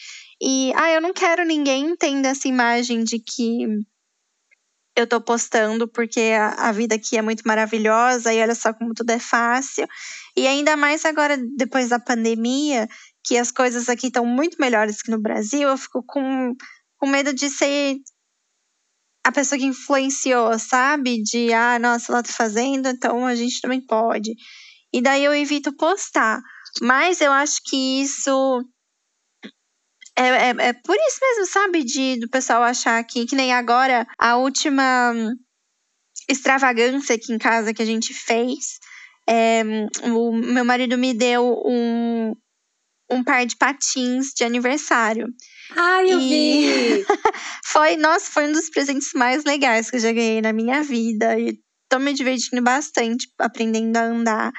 [0.43, 3.67] E, ah, eu não quero ninguém tendo essa imagem de que
[4.97, 8.95] eu tô postando porque a, a vida aqui é muito maravilhosa e olha só como
[8.95, 9.87] tudo é fácil.
[10.37, 12.89] E ainda mais agora, depois da pandemia,
[13.25, 16.55] que as coisas aqui estão muito melhores que no Brasil, eu fico com,
[16.99, 17.97] com medo de ser
[19.25, 21.23] a pessoa que influenciou, sabe?
[21.23, 24.33] De, ah, nossa, ela tá fazendo, então a gente também pode.
[24.93, 26.41] E daí eu evito postar.
[26.83, 28.65] Mas eu acho que isso
[30.17, 31.85] é, é, é, por isso mesmo, sabe?
[31.85, 35.13] De do pessoal achar que, que nem agora, a última
[36.29, 38.79] extravagância aqui em casa que a gente fez.
[39.29, 39.63] É,
[40.05, 42.35] o meu marido me deu um,
[43.11, 45.27] um par de patins de aniversário.
[45.75, 46.29] Ai, eu e...
[46.29, 47.07] vi!
[47.65, 51.39] foi, nossa, foi um dos presentes mais legais que eu já ganhei na minha vida.
[51.39, 51.59] E
[51.89, 54.53] tô me divertindo bastante aprendendo a andar.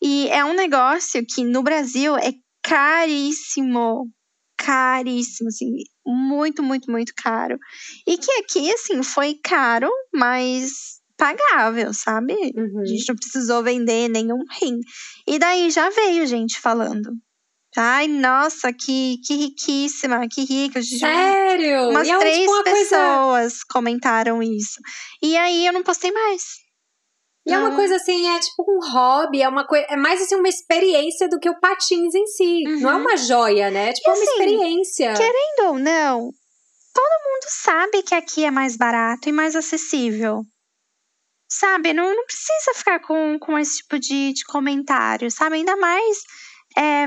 [0.00, 2.32] E é um negócio que no Brasil é
[2.62, 4.08] caríssimo
[4.72, 5.70] caríssimo, assim,
[6.06, 7.58] muito, muito, muito caro.
[8.06, 12.32] E que aqui, assim, foi caro, mas pagável, sabe?
[12.32, 12.80] Uhum.
[12.80, 14.78] A gente não precisou vender nenhum rim.
[15.26, 17.12] E daí já veio gente falando.
[17.76, 20.82] Ai, nossa, que, que riquíssima, que rica.
[20.82, 21.90] Sério?
[21.90, 23.64] Umas e três é pessoas coisa...
[23.70, 24.80] comentaram isso.
[25.22, 26.61] E aí eu não postei mais.
[27.46, 30.36] E é uma coisa assim, é tipo um hobby, é uma coisa, é mais assim
[30.36, 32.62] uma experiência do que o patins em si.
[32.66, 32.80] Uhum.
[32.80, 33.00] Não é uhum.
[33.00, 33.88] uma joia, né?
[33.88, 35.14] É tipo e, uma assim, experiência.
[35.14, 36.30] Querendo ou não,
[36.94, 40.42] todo mundo sabe que aqui é mais barato e mais acessível.
[41.50, 41.92] Sabe?
[41.92, 45.56] Não, não precisa ficar com, com esse tipo de, de comentário, sabe?
[45.56, 46.18] Ainda mais
[46.78, 47.06] é,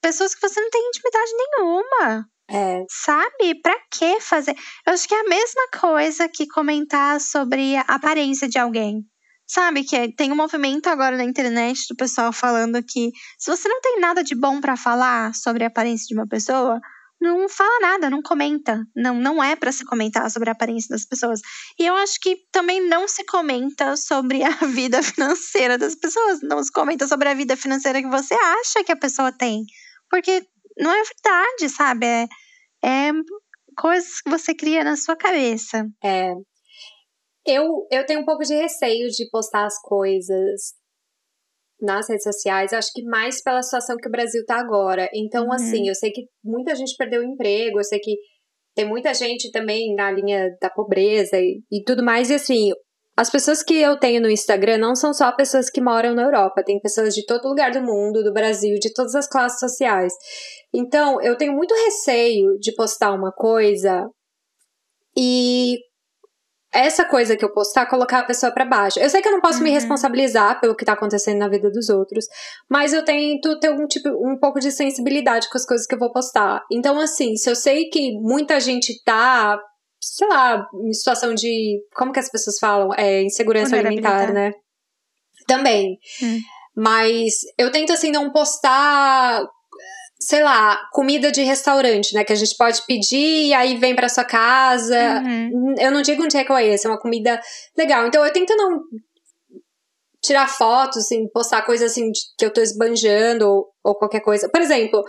[0.00, 2.26] pessoas que você não tem intimidade nenhuma.
[2.50, 2.84] É.
[2.90, 3.54] Sabe?
[3.62, 4.56] Pra que fazer?
[4.86, 9.04] Eu acho que é a mesma coisa que comentar sobre a aparência de alguém.
[9.46, 9.84] Sabe?
[9.84, 14.00] Que tem um movimento agora na internet do pessoal falando que se você não tem
[14.00, 16.80] nada de bom para falar sobre a aparência de uma pessoa,
[17.20, 18.84] não fala nada, não comenta.
[18.96, 21.40] Não, não é para se comentar sobre a aparência das pessoas.
[21.78, 26.40] E eu acho que também não se comenta sobre a vida financeira das pessoas.
[26.42, 29.64] Não se comenta sobre a vida financeira que você acha que a pessoa tem.
[30.08, 30.44] Porque
[30.80, 32.06] não é verdade, sabe?
[32.06, 32.28] É,
[32.82, 33.12] é
[33.76, 35.86] coisas que você cria na sua cabeça.
[36.02, 36.32] É.
[37.46, 40.74] Eu, eu tenho um pouco de receio de postar as coisas
[41.80, 45.08] nas redes sociais, acho que mais pela situação que o Brasil tá agora.
[45.14, 45.52] Então, uhum.
[45.52, 48.16] assim, eu sei que muita gente perdeu o emprego, eu sei que
[48.74, 52.28] tem muita gente também na linha da pobreza e, e tudo mais.
[52.30, 52.70] E assim,
[53.20, 56.62] as pessoas que eu tenho no Instagram não são só pessoas que moram na Europa,
[56.64, 60.10] tem pessoas de todo lugar do mundo, do Brasil, de todas as classes sociais.
[60.72, 64.08] Então, eu tenho muito receio de postar uma coisa
[65.14, 65.76] e
[66.72, 68.98] essa coisa que eu postar, colocar a pessoa para baixo.
[68.98, 69.64] Eu sei que eu não posso uhum.
[69.64, 72.24] me responsabilizar pelo que tá acontecendo na vida dos outros,
[72.70, 75.98] mas eu tento ter um tipo um pouco de sensibilidade com as coisas que eu
[75.98, 76.62] vou postar.
[76.72, 79.60] Então assim, se eu sei que muita gente tá
[80.00, 81.80] sei lá, em situação de.
[81.94, 82.90] Como que as pessoas falam?
[82.96, 84.52] É, insegurança alimentar, né?
[85.46, 85.98] Também.
[86.22, 86.38] Hum.
[86.76, 89.44] Mas eu tento, assim, não postar
[90.22, 92.22] sei lá, comida de restaurante, né?
[92.24, 95.22] Que a gente pode pedir e aí vem para sua casa.
[95.24, 95.74] Uhum.
[95.78, 97.40] Eu não digo um takeaway, é uma comida
[97.76, 98.06] legal.
[98.06, 98.80] Então eu tento não
[100.22, 104.48] tirar fotos, assim, postar coisas assim que eu tô esbanjando ou, ou qualquer coisa.
[104.50, 105.02] Por exemplo,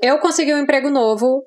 [0.00, 1.44] eu consegui um emprego novo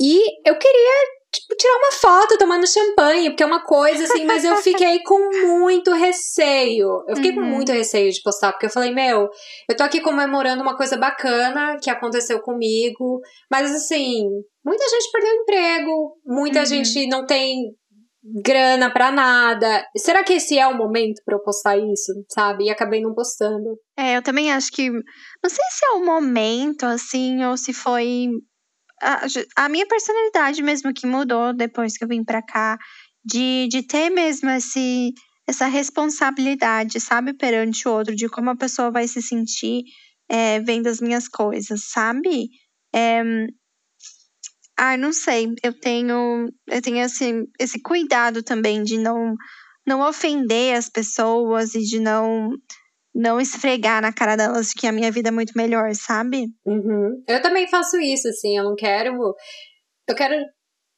[0.00, 0.18] e
[0.48, 4.56] eu queria tipo, tirar uma foto tomando champanhe, porque é uma coisa assim, mas eu
[4.56, 7.04] fiquei com muito receio.
[7.06, 7.36] Eu fiquei uhum.
[7.36, 9.28] com muito receio de postar, porque eu falei, meu,
[9.68, 13.20] eu tô aqui comemorando uma coisa bacana que aconteceu comigo,
[13.50, 14.24] mas assim,
[14.64, 16.66] muita gente perdeu emprego, muita uhum.
[16.66, 17.74] gente não tem
[18.42, 19.86] grana pra nada.
[19.96, 22.64] Será que esse é o momento para eu postar isso, sabe?
[22.64, 23.78] E acabei não postando.
[23.96, 24.90] É, eu também acho que.
[24.90, 28.28] Não sei se é o momento, assim, ou se foi
[29.02, 29.26] a,
[29.56, 32.78] a minha personalidade mesmo que mudou depois que eu vim para cá,
[33.24, 35.12] de, de ter mesmo esse,
[35.46, 39.82] essa responsabilidade, sabe, perante o outro, de como a pessoa vai se sentir
[40.28, 42.48] é, vendo as minhas coisas, sabe?
[42.94, 43.22] É,
[44.76, 49.34] ah, não sei, eu tenho, eu tenho esse, esse cuidado também de não,
[49.86, 52.50] não ofender as pessoas e de não
[53.18, 56.46] não esfregar na cara delas que a minha vida é muito melhor, sabe?
[56.64, 57.20] Uhum.
[57.26, 59.34] Eu também faço isso, assim, eu não quero.
[60.08, 60.36] Eu quero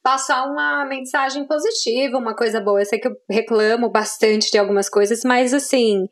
[0.03, 2.83] passar uma mensagem positiva, uma coisa boa.
[2.83, 6.07] Eu sei que eu reclamo bastante de algumas coisas, mas assim.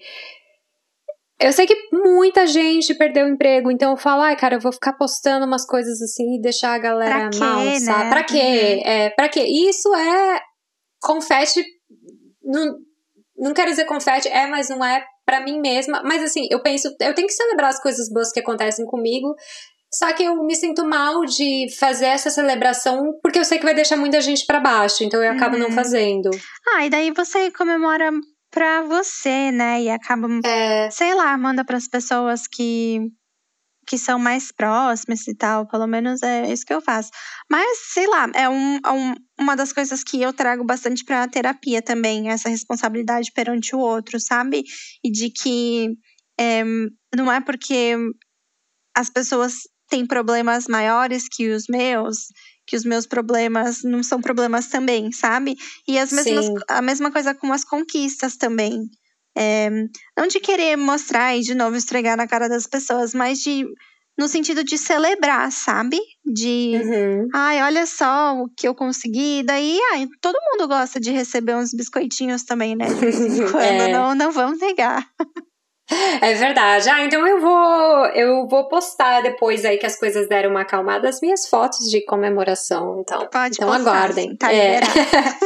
[1.38, 4.72] Eu sei que muita gente perdeu o emprego, então eu falo, ai, cara, eu vou
[4.72, 8.04] ficar postando umas coisas assim e deixar a galera pra mal, quê, sabe?
[8.04, 8.10] Né?
[8.10, 8.82] Pra quê?
[8.84, 8.90] Uhum.
[8.90, 9.42] É, pra quê?
[9.42, 10.40] Isso é
[11.00, 11.62] confete.
[12.42, 12.78] Não,
[13.36, 16.02] não quero dizer confete, é, mas não é para mim mesma.
[16.02, 19.34] Mas assim, eu penso, eu tenho que celebrar as coisas boas que acontecem comigo.
[19.92, 23.74] Só que eu me sinto mal de fazer essa celebração porque eu sei que vai
[23.74, 25.64] deixar muita gente para baixo, então eu acabo uhum.
[25.64, 26.30] não fazendo.
[26.74, 28.10] Ah, e daí você comemora
[28.50, 29.82] pra você, né?
[29.82, 30.88] E acaba, é...
[30.90, 33.00] sei lá, manda para as pessoas que
[33.88, 35.66] que são mais próximas e tal.
[35.66, 37.10] Pelo menos é isso que eu faço.
[37.50, 41.26] Mas, sei lá, é, um, é um, uma das coisas que eu trago bastante pra
[41.26, 44.62] terapia também, essa responsabilidade perante o outro, sabe?
[45.02, 45.88] E de que
[46.38, 46.62] é,
[47.16, 47.96] não é porque
[48.94, 49.54] as pessoas
[49.88, 52.26] têm problemas maiores que os meus,
[52.66, 55.56] que os meus problemas não são problemas também, sabe?
[55.88, 58.82] E as mesmas, a mesma coisa com as conquistas também.
[59.36, 59.70] É,
[60.16, 63.64] não de querer mostrar e de novo estregar na cara das pessoas, mas de
[64.18, 65.96] no sentido de celebrar, sabe?
[66.26, 67.28] De, uhum.
[67.32, 69.44] ai, olha só o que eu consegui.
[69.44, 72.86] Daí, ai, todo mundo gosta de receber uns biscoitinhos também, né?
[72.86, 73.92] De vez em quando, é.
[73.92, 75.08] não, não vamos negar.
[76.20, 76.88] É verdade.
[76.90, 81.08] Ah, então eu vou eu vou postar depois aí que as coisas deram uma acalmada
[81.08, 83.00] as minhas fotos de comemoração.
[83.00, 84.36] Então, Pode então postar, aguardem.
[84.36, 84.80] Tá é.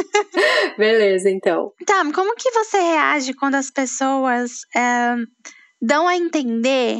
[0.77, 1.71] Beleza, então.
[1.85, 5.15] Tá, como que você reage quando as pessoas é,
[5.81, 6.99] dão a entender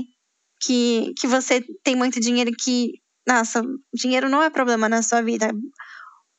[0.61, 2.91] que, que você tem muito dinheiro que,
[3.27, 3.61] nossa,
[3.93, 5.51] dinheiro não é problema na sua vida?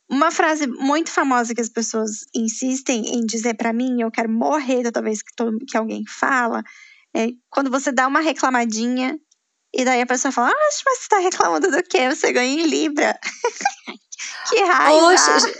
[0.09, 4.83] Uma frase muito famosa que as pessoas insistem em dizer para mim, eu quero morrer
[4.85, 6.63] toda vez que, todo, que alguém fala,
[7.15, 9.17] é quando você dá uma reclamadinha
[9.73, 12.09] e daí a pessoa fala, ah, mas você tá reclamando do quê?
[12.09, 13.19] Você ganha em Libra.
[14.49, 15.07] que raiva!
[15.07, 15.55] Oxe,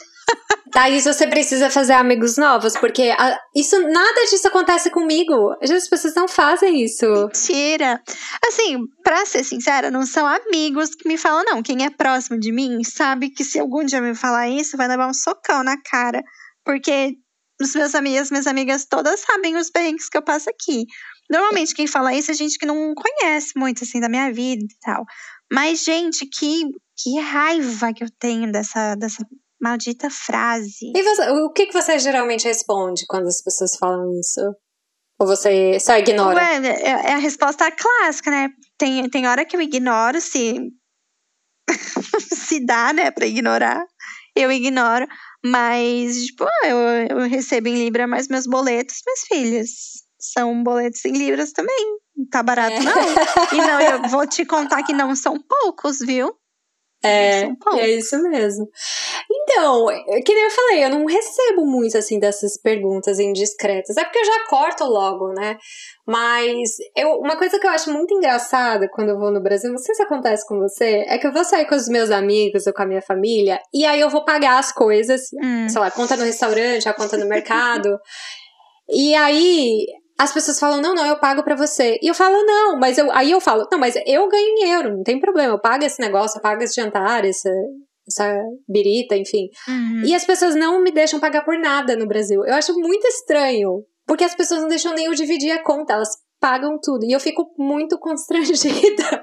[0.71, 5.55] Thaís, você precisa fazer amigos novos, porque a, isso nada disso acontece comigo.
[5.63, 7.07] As pessoas não fazem isso.
[7.07, 8.01] Mentira.
[8.47, 11.63] Assim, pra ser sincera, não são amigos que me falam, não.
[11.63, 15.09] Quem é próximo de mim sabe que se algum dia me falar isso, vai levar
[15.09, 16.23] um socão na cara.
[16.65, 17.15] Porque
[17.61, 20.87] os meus amigos, minhas amigas todas sabem os perrengues que eu passo aqui.
[21.31, 24.79] Normalmente quem fala isso é gente que não conhece muito assim da minha vida e
[24.81, 25.05] tal.
[25.53, 26.65] Mas gente, que
[26.97, 29.25] que raiva que eu tenho dessa dessa
[29.61, 30.93] maldita frase.
[30.95, 34.41] E você, o que que você geralmente responde quando as pessoas falam isso?
[35.19, 36.37] Ou você só ignora?
[36.37, 38.51] Ué, é, é a resposta clássica, né?
[38.77, 40.71] Tem, tem hora que eu ignoro se
[42.21, 43.87] se dá, né, para ignorar.
[44.37, 45.07] Eu ignoro,
[45.45, 46.77] mas tipo, eu,
[47.09, 51.99] eu recebo em libra mais meus boletos, meus filhos são boletos em libras também.
[52.17, 52.81] Não tá barato, é.
[52.81, 52.95] não.
[53.53, 56.35] E não, eu vou te contar que não são poucos, viu?
[57.05, 57.43] É,
[57.77, 58.67] é isso mesmo.
[59.31, 59.87] Então,
[60.25, 63.99] que nem eu falei, eu não recebo muito assim dessas perguntas indiscretas.
[63.99, 65.59] É porque eu já corto logo, né?
[66.07, 69.79] Mas eu, uma coisa que eu acho muito engraçada quando eu vou no Brasil, não
[69.79, 72.73] sei se acontece com você, é que eu vou sair com os meus amigos ou
[72.73, 75.69] com a minha família e aí eu vou pagar as coisas, hum.
[75.69, 77.99] sei lá, conta no restaurante, a conta no mercado.
[78.89, 79.87] e aí
[80.19, 81.99] as pessoas falam, não, não, eu pago para você.
[82.03, 84.97] E eu falo, não, mas eu, aí eu falo, não, mas eu ganho em euro,
[84.97, 87.51] não tem problema, eu pago esse negócio, eu pago esse jantar, essa,
[88.07, 88.37] essa
[88.69, 89.49] birita, enfim.
[89.69, 90.03] Uhum.
[90.05, 92.45] E as pessoas não me deixam pagar por nada no Brasil.
[92.45, 96.11] Eu acho muito estranho, porque as pessoas não deixam nem eu dividir a conta, elas
[96.41, 97.07] pagam tudo.
[97.07, 99.23] E eu fico muito constrangida.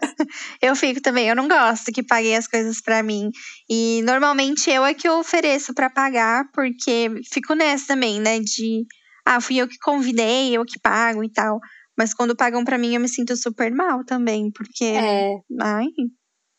[0.61, 1.29] eu fico também.
[1.29, 3.29] Eu não gosto que paguem as coisas para mim.
[3.69, 8.39] E normalmente eu é que eu ofereço para pagar, porque fico nessa também, né?
[8.39, 8.83] De
[9.26, 11.59] ah, fui eu que convidei, eu que pago e tal.
[11.97, 14.86] Mas quando pagam para mim, eu me sinto super mal também, porque.
[14.86, 15.34] É.
[15.61, 15.88] Ai,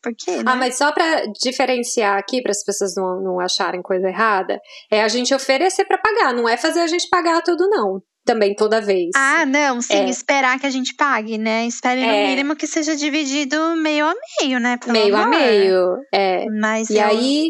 [0.03, 0.37] por quê?
[0.39, 0.43] Né?
[0.47, 4.61] Ah, mas só para diferenciar aqui, para as pessoas não, não acharem coisa errada,
[4.91, 8.03] é a gente oferecer para pagar, não é fazer a gente pagar tudo, não.
[8.25, 9.11] Também toda vez.
[9.17, 10.09] Ah, não, sim, é.
[10.09, 11.67] esperar que a gente pague, né?
[11.67, 12.29] Espere no é.
[12.29, 14.77] mínimo que seja dividido meio a meio, né?
[14.77, 15.27] Pelo meio amor.
[15.27, 16.47] a meio, é.
[16.47, 17.05] Mas e eu...
[17.05, 17.49] aí,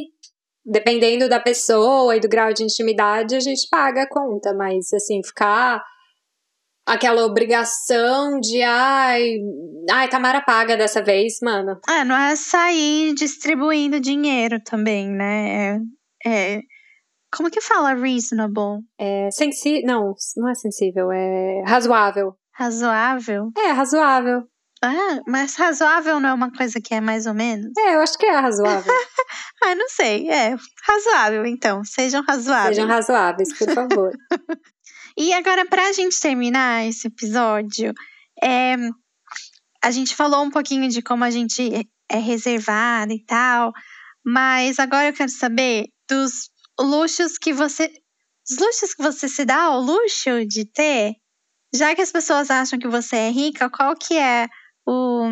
[0.65, 5.23] dependendo da pessoa e do grau de intimidade, a gente paga a conta, mas assim,
[5.25, 5.83] ficar
[6.87, 9.37] aquela obrigação de ai,
[9.91, 11.79] ai, Tamara paga dessa vez, mano.
[11.89, 15.79] Ah, não é sair distribuindo dinheiro também, né?
[16.25, 16.61] É, é
[17.35, 18.85] como que fala reasonable?
[18.99, 22.35] É sensível, não, não é sensível, é razoável.
[22.55, 23.51] Razoável?
[23.57, 24.43] É, razoável.
[24.85, 27.71] Ah, mas razoável não é uma coisa que é mais ou menos?
[27.79, 28.93] É, eu acho que é razoável.
[29.63, 30.29] ah, não sei.
[30.29, 31.85] É, razoável, então.
[31.85, 32.75] Sejam razoáveis.
[32.75, 34.11] Sejam razoáveis, por favor.
[35.17, 37.95] e agora, pra gente terminar esse episódio,
[38.43, 38.75] é,
[39.85, 43.73] a gente falou um pouquinho de como a gente é reservada e tal,
[44.25, 47.89] mas agora eu quero saber dos luxos que você.
[48.51, 51.13] Os luxos que você se dá o luxo de ter,
[51.73, 54.49] já que as pessoas acham que você é rica, qual que é
[54.87, 55.31] o,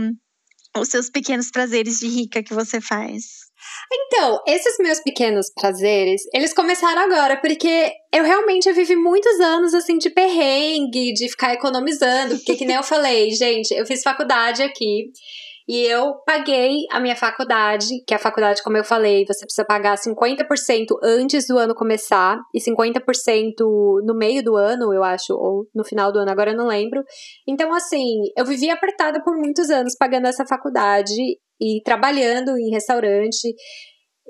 [0.79, 3.51] os seus pequenos prazeres de rica que você faz?
[3.93, 9.99] Então, esses meus pequenos prazeres, eles começaram agora, porque eu realmente vivi muitos anos assim
[9.99, 15.11] de perrengue, de ficar economizando, porque que nem eu falei, gente, eu fiz faculdade aqui.
[15.71, 19.65] E eu paguei a minha faculdade, que é a faculdade, como eu falei, você precisa
[19.65, 23.55] pagar 50% antes do ano começar e 50%
[24.05, 27.05] no meio do ano, eu acho, ou no final do ano, agora eu não lembro.
[27.47, 28.03] Então, assim,
[28.37, 31.15] eu vivi apertada por muitos anos pagando essa faculdade
[31.61, 33.55] e trabalhando em restaurante.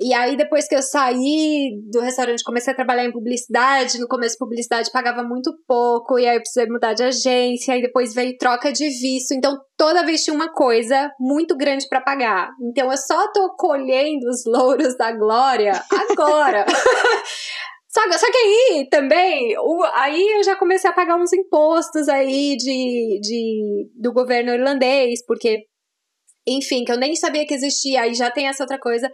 [0.03, 3.99] E aí, depois que eu saí do restaurante, comecei a trabalhar em publicidade.
[3.99, 7.75] No começo, publicidade pagava muito pouco, e aí eu precisei mudar de agência.
[7.75, 9.33] Aí depois veio troca de visto.
[9.33, 12.49] Então, toda vez tinha uma coisa muito grande para pagar.
[12.63, 16.65] Então, eu só tô colhendo os louros da glória agora.
[17.93, 22.55] Só, só que aí também, o, aí eu já comecei a pagar uns impostos aí
[22.55, 25.65] de, de, do governo irlandês, porque,
[26.47, 29.11] enfim, que eu nem sabia que existia, aí já tem essa outra coisa.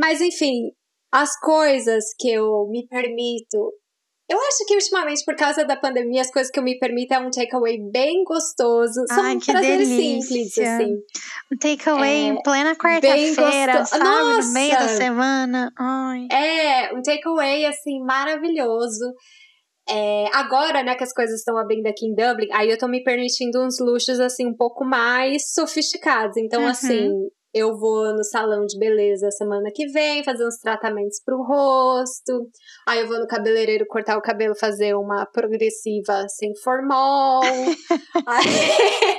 [0.00, 0.70] Mas enfim,
[1.12, 3.74] as coisas que eu me permito.
[4.26, 7.18] Eu acho que ultimamente, por causa da pandemia, as coisas que eu me permito é
[7.18, 9.02] um takeaway bem gostoso.
[9.08, 10.20] São Ai, que delícia.
[10.22, 10.94] simples, assim.
[11.52, 14.04] Um takeaway é, em plena quarta-feira, sabe?
[14.04, 14.46] Nossa.
[14.46, 15.72] No meio da semana.
[15.76, 16.28] Ai.
[16.30, 19.12] É, um takeaway, assim, maravilhoso.
[19.88, 23.02] É, agora, né, que as coisas estão abrindo aqui em Dublin, aí eu tô me
[23.02, 26.36] permitindo uns luxos, assim, um pouco mais sofisticados.
[26.36, 26.68] Então, uhum.
[26.68, 27.10] assim,
[27.52, 32.48] eu vou no salão de beleza semana que vem fazer uns tratamentos pro rosto.
[32.86, 37.42] Aí eu vou no cabeleireiro cortar o cabelo, fazer uma progressiva sem formol.
[38.26, 39.18] aí,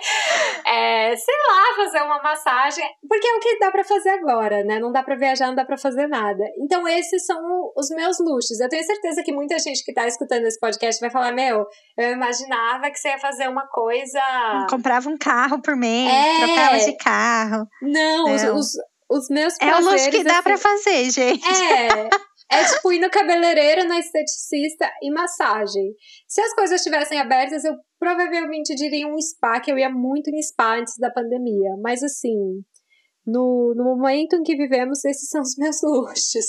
[0.66, 2.86] é, sei lá, fazer uma massagem.
[3.08, 4.80] Porque é o que dá para fazer agora, né?
[4.80, 6.44] Não dá para viajar, não dá para fazer nada.
[6.58, 7.38] Então, esses são
[7.76, 8.60] os meus luxos.
[8.60, 11.66] Eu tenho certeza que muita gente que tá escutando esse podcast vai falar: Meu,
[11.98, 14.20] eu imaginava que você ia fazer uma coisa.
[14.70, 16.46] Comprava um carro por mês, é...
[16.46, 17.68] trocava de carro.
[17.82, 18.68] Não, não, os, os,
[19.10, 19.86] os, meus prazeres...
[19.86, 21.46] É o luxo que dá assim, pra fazer, gente.
[21.48, 22.10] É,
[22.52, 25.94] é tipo ir no cabeleireiro, na esteticista e massagem.
[26.28, 30.42] Se as coisas estivessem abertas, eu provavelmente diria um spa, que eu ia muito em
[30.42, 31.72] spa antes da pandemia.
[31.82, 32.62] Mas assim,
[33.26, 36.46] no, no momento em que vivemos, esses são os meus luxos.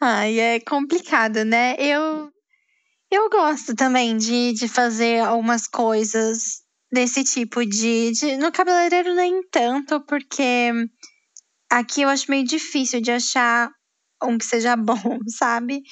[0.00, 1.76] Ai, é complicado, né?
[1.78, 2.30] Eu,
[3.10, 6.59] eu gosto também de, de fazer algumas coisas
[6.92, 8.36] desse tipo de, de.
[8.36, 10.72] No cabeleireiro, nem tanto, porque
[11.70, 13.70] aqui eu acho meio difícil de achar
[14.22, 15.82] um que seja bom, sabe?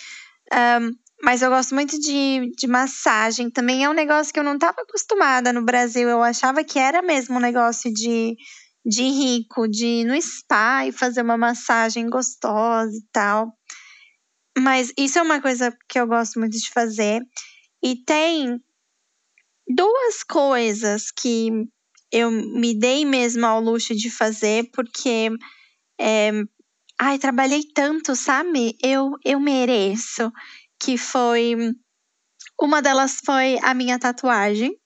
[0.53, 0.90] Um,
[1.22, 3.51] mas eu gosto muito de, de massagem.
[3.51, 6.09] Também é um negócio que eu não estava acostumada no Brasil.
[6.09, 8.36] Eu achava que era mesmo um negócio de,
[8.86, 13.53] de rico, de ir no spa e fazer uma massagem gostosa e tal.
[14.57, 17.20] Mas isso é uma coisa que eu gosto muito de fazer.
[17.82, 18.61] E tem
[19.68, 21.50] duas coisas que
[22.12, 25.30] eu me dei mesmo ao luxo de fazer, porque.
[26.00, 26.30] É,
[26.98, 28.76] ai, trabalhei tanto, sabe?
[28.82, 30.32] Eu, eu mereço.
[30.80, 31.54] Que foi.
[32.60, 34.76] Uma delas foi a minha tatuagem,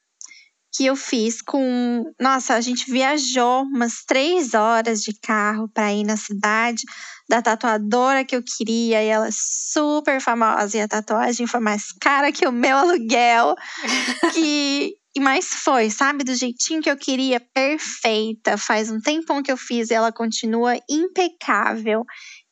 [0.73, 2.05] que eu fiz com.
[2.19, 6.83] Nossa, a gente viajou umas três horas de carro para ir na cidade
[7.29, 11.93] da tatuadora que eu queria, e ela é super famosa, e a tatuagem foi mais
[11.93, 13.55] cara que o meu aluguel.
[14.35, 16.25] que, e mais foi, sabe?
[16.25, 18.57] Do jeitinho que eu queria, perfeita.
[18.57, 22.03] Faz um tempão que eu fiz e ela continua impecável.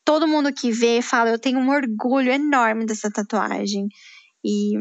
[0.05, 3.87] Todo mundo que vê fala, eu tenho um orgulho enorme dessa tatuagem.
[4.43, 4.73] E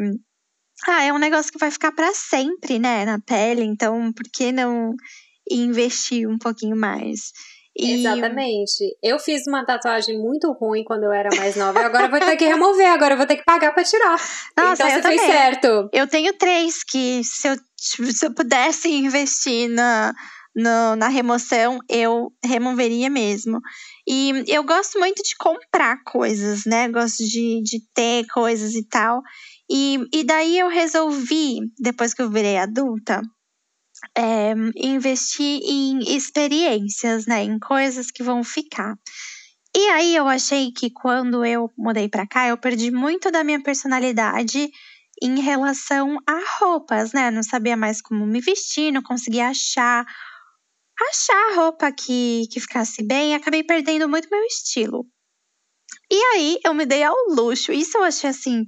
[0.88, 4.52] ah, é um negócio que vai ficar para sempre, né, na pele, então por que
[4.52, 4.94] não
[5.50, 7.32] investir um pouquinho mais?
[7.76, 8.00] E...
[8.00, 8.96] Exatamente.
[9.02, 11.80] Eu fiz uma tatuagem muito ruim quando eu era mais nova.
[11.80, 14.16] Agora eu vou ter que remover, agora eu vou ter que pagar pra tirar.
[14.56, 15.18] Nossa, então você também.
[15.18, 15.88] fez certo.
[15.92, 20.12] Eu tenho três que se eu, se eu pudesse investir na,
[20.54, 23.60] no, na remoção, eu removeria mesmo.
[24.06, 26.88] E eu gosto muito de comprar coisas, né?
[26.88, 29.22] Gosto de, de ter coisas e tal.
[29.70, 33.22] E, e daí eu resolvi, depois que eu virei adulta,
[34.16, 37.44] é, investir em experiências, né?
[37.44, 38.96] Em coisas que vão ficar.
[39.76, 43.62] E aí eu achei que quando eu mudei para cá, eu perdi muito da minha
[43.62, 44.68] personalidade
[45.22, 47.30] em relação a roupas, né?
[47.30, 50.04] Não sabia mais como me vestir, não conseguia achar
[51.08, 55.06] achar roupa que, que ficasse bem, acabei perdendo muito meu estilo.
[56.10, 57.72] E aí eu me dei ao luxo.
[57.72, 58.64] Isso eu achei assim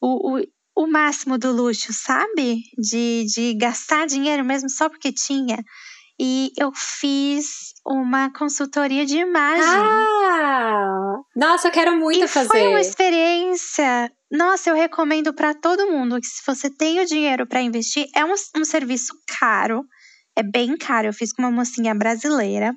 [0.00, 0.42] o, o
[0.76, 2.60] o máximo do luxo, sabe?
[2.76, 5.56] De, de gastar dinheiro mesmo só porque tinha.
[6.20, 9.64] E eu fiz uma consultoria de imagem.
[9.64, 11.16] Ah!
[11.34, 12.48] Nossa, eu quero muito e fazer.
[12.48, 14.10] Foi uma experiência.
[14.30, 18.24] Nossa, eu recomendo para todo mundo que se você tem o dinheiro para investir, é
[18.24, 19.82] um, um serviço caro.
[20.36, 21.08] É bem caro.
[21.08, 22.74] Eu fiz com uma mocinha brasileira.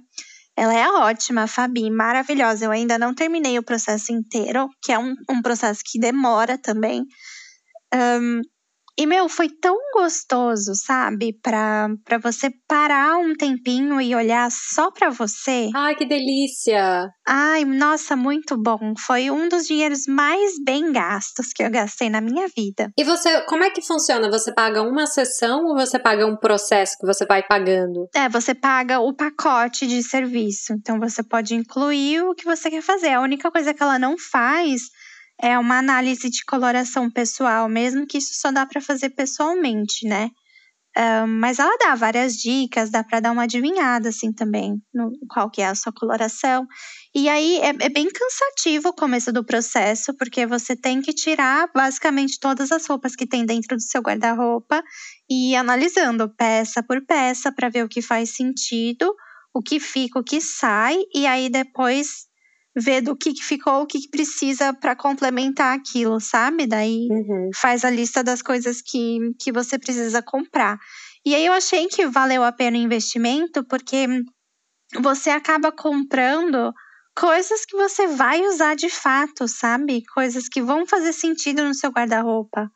[0.59, 2.65] Ela é ótima, Fabi, maravilhosa.
[2.65, 7.05] Eu ainda não terminei o processo inteiro, que é um, um processo que demora também.
[7.95, 8.41] Um,
[8.99, 11.31] E, meu, foi tão gostoso, sabe?
[11.41, 15.69] Pra, pra você parar um tempinho e olhar só pra você.
[15.73, 17.09] Ai, que delícia!
[17.25, 18.93] Ai, nossa, muito bom.
[18.99, 22.91] Foi um dos dinheiros mais bem gastos que eu gastei na minha vida.
[22.97, 24.29] E você, como é que funciona?
[24.29, 28.09] Você paga uma sessão ou você paga um processo que você vai pagando?
[28.13, 30.73] É, você paga o pacote de serviço.
[30.73, 33.13] Então você pode incluir o que você quer fazer.
[33.13, 34.89] A única coisa que ela não faz
[35.41, 40.29] é uma análise de coloração pessoal, mesmo que isso só dá para fazer pessoalmente, né?
[41.39, 45.61] Mas ela dá várias dicas, dá para dar uma adivinhada assim também, no qual que
[45.61, 46.67] é a sua coloração.
[47.15, 51.69] E aí é, é, bem cansativo o começo do processo, porque você tem que tirar
[51.73, 54.83] basicamente todas as roupas que tem dentro do seu guarda-roupa
[55.29, 59.15] e ir analisando peça por peça para ver o que faz sentido,
[59.53, 62.28] o que fica, o que sai, e aí depois
[62.75, 66.67] ver do que, que ficou, o que, que precisa para complementar aquilo, sabe?
[66.67, 67.49] Daí uhum.
[67.55, 70.77] faz a lista das coisas que, que você precisa comprar.
[71.25, 74.07] E aí eu achei que valeu a pena o investimento, porque
[75.01, 76.73] você acaba comprando
[77.15, 80.03] coisas que você vai usar de fato, sabe?
[80.13, 82.71] Coisas que vão fazer sentido no seu guarda-roupa.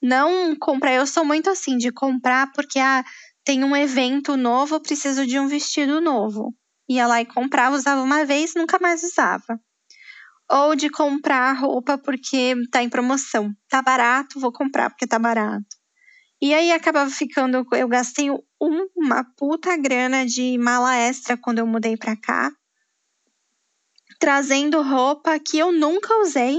[0.00, 3.04] Não comprar, eu sou muito assim de comprar porque ah,
[3.44, 6.54] tem um evento novo, preciso de um vestido novo
[6.94, 9.60] ia lá e comprava, usava uma vez, nunca mais usava.
[10.50, 13.52] Ou de comprar roupa porque tá em promoção.
[13.68, 15.64] Tá barato, vou comprar porque tá barato.
[16.42, 18.28] E aí acabava ficando, eu gastei
[18.60, 22.50] uma puta grana de mala extra quando eu mudei pra cá.
[24.18, 26.58] Trazendo roupa que eu nunca usei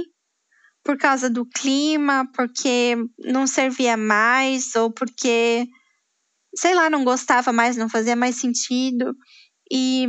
[0.84, 5.66] por causa do clima, porque não servia mais, ou porque,
[6.56, 9.14] sei lá, não gostava mais, não fazia mais sentido.
[9.72, 10.07] E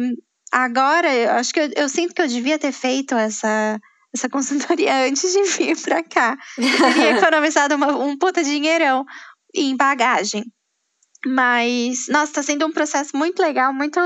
[0.52, 3.78] agora, eu acho que eu, eu sinto que eu devia ter feito essa,
[4.14, 6.36] essa consultoria antes de vir para cá.
[6.59, 9.05] Eu teria economizado uma, um puta dinheirão
[9.55, 10.44] em bagagem.
[11.26, 13.98] Mas, nossa, tá sendo um processo muito legal, muito.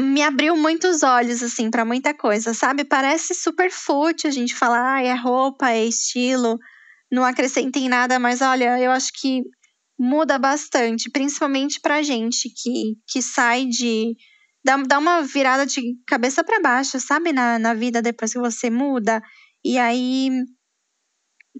[0.00, 2.84] Me abriu muitos olhos, assim, para muita coisa, sabe?
[2.84, 6.56] Parece super fútil a gente falar, ah, é roupa, é estilo,
[7.10, 9.42] não acrescenta em nada, mas olha, eu acho que
[9.98, 14.14] muda bastante, principalmente pra gente que, que sai de.
[14.64, 17.32] Dá, dá uma virada de cabeça para baixo, sabe?
[17.32, 19.20] Na, na vida depois que você muda.
[19.64, 20.30] E aí,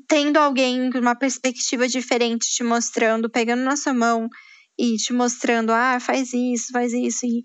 [0.06, 4.28] tendo alguém com uma perspectiva diferente te mostrando, pegando na sua mão
[4.78, 7.26] e te mostrando, ah, faz isso, faz isso.
[7.26, 7.42] E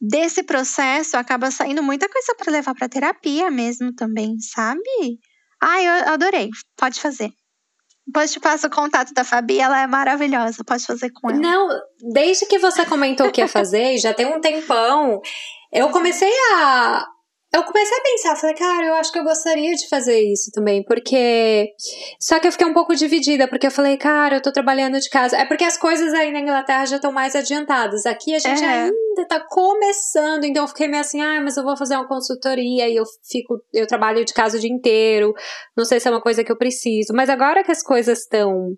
[0.00, 5.18] desse processo acaba saindo muita coisa para levar para terapia mesmo também, sabe?
[5.60, 6.50] Ah, eu adorei.
[6.76, 7.30] Pode fazer.
[8.08, 11.38] Depois te passo o contato da Fabi, ela é maravilhosa, pode fazer com ela.
[11.38, 11.68] Não,
[12.10, 15.20] desde que você comentou que ia fazer, já tem um tempão,
[15.70, 17.06] eu comecei a.
[17.50, 20.84] Eu comecei a pensar, falei, cara, eu acho que eu gostaria de fazer isso também,
[20.84, 21.72] porque.
[22.20, 25.08] Só que eu fiquei um pouco dividida, porque eu falei, cara, eu tô trabalhando de
[25.08, 25.34] casa.
[25.34, 28.04] É porque as coisas aí na Inglaterra já estão mais adiantadas.
[28.04, 28.66] Aqui a gente é.
[28.66, 32.86] ainda tá começando, então eu fiquei meio assim, ah, mas eu vou fazer uma consultoria
[32.86, 35.32] e eu fico, eu trabalho de casa o dia inteiro.
[35.74, 37.14] Não sei se é uma coisa que eu preciso.
[37.14, 38.76] Mas agora que as coisas estão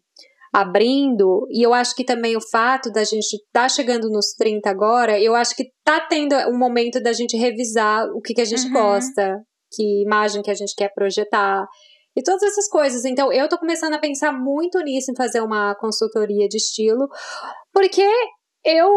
[0.52, 4.68] abrindo, e eu acho que também o fato da gente estar tá chegando nos 30
[4.68, 8.44] agora, eu acho que tá tendo um momento da gente revisar o que, que a
[8.44, 8.72] gente uhum.
[8.72, 9.38] gosta,
[9.72, 11.64] que imagem que a gente quer projetar,
[12.16, 13.04] e todas essas coisas.
[13.04, 17.08] Então, eu tô começando a pensar muito nisso, em fazer uma consultoria de estilo,
[17.72, 18.06] porque
[18.64, 18.88] eu,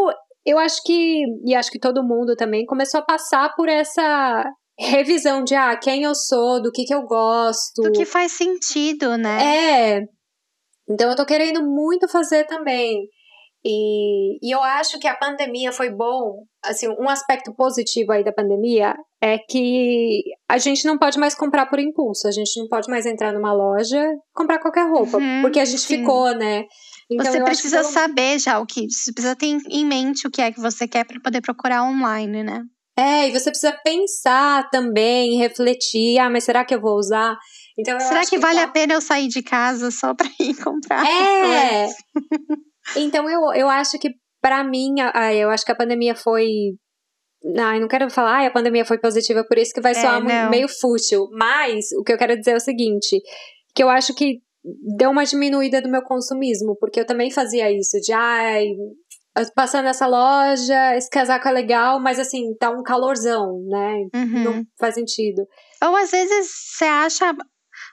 [0.44, 4.44] eu acho que, e acho que todo mundo também, começou a passar por essa
[4.78, 7.82] revisão de ah, quem eu sou, do que que eu gosto.
[7.82, 9.98] Do que faz sentido, né?
[9.98, 10.00] É.
[10.88, 13.08] Então eu tô querendo muito fazer também.
[13.66, 16.42] E, e eu acho que a pandemia foi bom.
[16.62, 21.66] Assim, um aspecto positivo aí da pandemia é que a gente não pode mais comprar
[21.66, 22.28] por impulso.
[22.28, 25.16] A gente não pode mais entrar numa loja e comprar qualquer roupa.
[25.16, 25.98] Uhum, porque a gente sim.
[25.98, 26.64] ficou, né?
[27.10, 27.90] Então, você precisa pelo...
[27.90, 28.86] saber já o que.
[28.90, 32.42] Você precisa ter em mente o que é que você quer para poder procurar online,
[32.42, 32.62] né?
[32.96, 36.18] É, e você precisa pensar também, refletir.
[36.18, 37.34] Ah, mas será que eu vou usar?
[37.78, 38.64] Então, Será que, que vale tá...
[38.64, 41.04] a pena eu sair de casa só para ir comprar?
[41.04, 41.88] É!
[42.96, 44.10] então eu, eu acho que
[44.44, 44.96] para mim,
[45.40, 46.46] eu acho que a pandemia foi.
[47.42, 49.94] Não, eu não quero falar, ah, a pandemia foi positiva, por isso que vai é,
[49.94, 51.28] soar muito, meio fútil.
[51.32, 53.22] Mas o que eu quero dizer é o seguinte:
[53.74, 54.40] que eu acho que
[54.98, 58.66] deu uma diminuída do meu consumismo, porque eu também fazia isso, de ai,
[59.54, 63.94] passando nessa loja, esse casaco é legal, mas assim, tá um calorzão, né?
[64.14, 64.44] Uhum.
[64.44, 65.42] Não faz sentido.
[65.82, 67.34] Ou às vezes você acha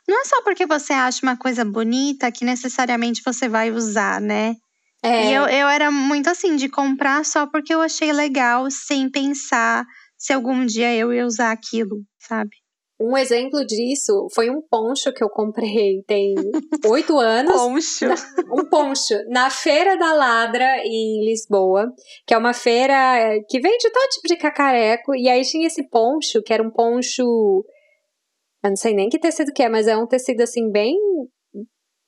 [0.07, 4.55] não é só porque você acha uma coisa bonita que necessariamente você vai usar, né?
[5.03, 5.25] É.
[5.25, 9.85] E eu, eu era muito assim, de comprar só porque eu achei legal, sem pensar
[10.17, 12.51] se algum dia eu ia usar aquilo, sabe?
[13.03, 16.35] Um exemplo disso foi um poncho que eu comprei tem
[16.85, 17.51] oito anos.
[17.51, 18.05] poncho.
[18.53, 19.15] Um poncho.
[19.27, 21.91] Na Feira da Ladra, em Lisboa,
[22.27, 25.15] que é uma feira eh, que vende todo tipo de cacareco.
[25.15, 27.65] E aí tinha esse poncho, que era um poncho.
[28.63, 30.95] Eu não sei nem que tecido que é, mas é um tecido assim bem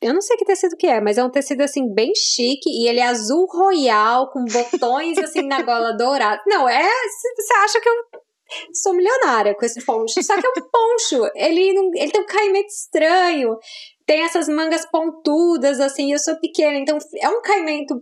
[0.04, 2.90] eu não sei que tecido que é, mas é um tecido assim bem chique e
[2.90, 6.42] ele é azul royal com botões assim na gola dourada.
[6.46, 7.96] Não, é, você acha que eu
[8.74, 10.22] sou milionária com esse poncho.
[10.22, 13.58] Só que é um poncho, ele ele tem um caimento estranho.
[14.06, 17.96] Tem essas mangas pontudas assim, eu sou pequena, então é um caimento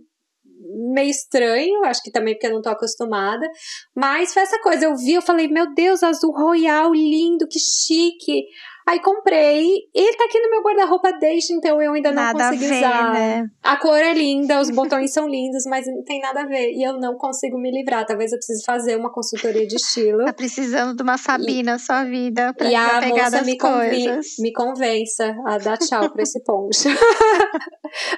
[0.94, 3.48] meio estranho, acho que também porque eu não tô acostumada,
[3.94, 8.44] mas foi essa coisa, eu vi, eu falei, meu Deus, azul royal, lindo, que chique.
[8.86, 9.64] Aí comprei,
[9.94, 12.68] e ele tá aqui no meu guarda-roupa desde então eu ainda não nada consegui a
[12.68, 13.12] ver, usar.
[13.12, 13.46] Né?
[13.62, 16.72] A cor é linda, os botões são lindos, mas não tem nada a ver.
[16.72, 18.04] E eu não consigo me livrar.
[18.04, 20.24] Talvez eu precise fazer uma consultoria de estilo.
[20.32, 24.26] Tá precisando de uma Fabina na sua vida pra e a pegar moça me, coisas.
[24.38, 26.88] me convença a dar tchau pra esse poncho.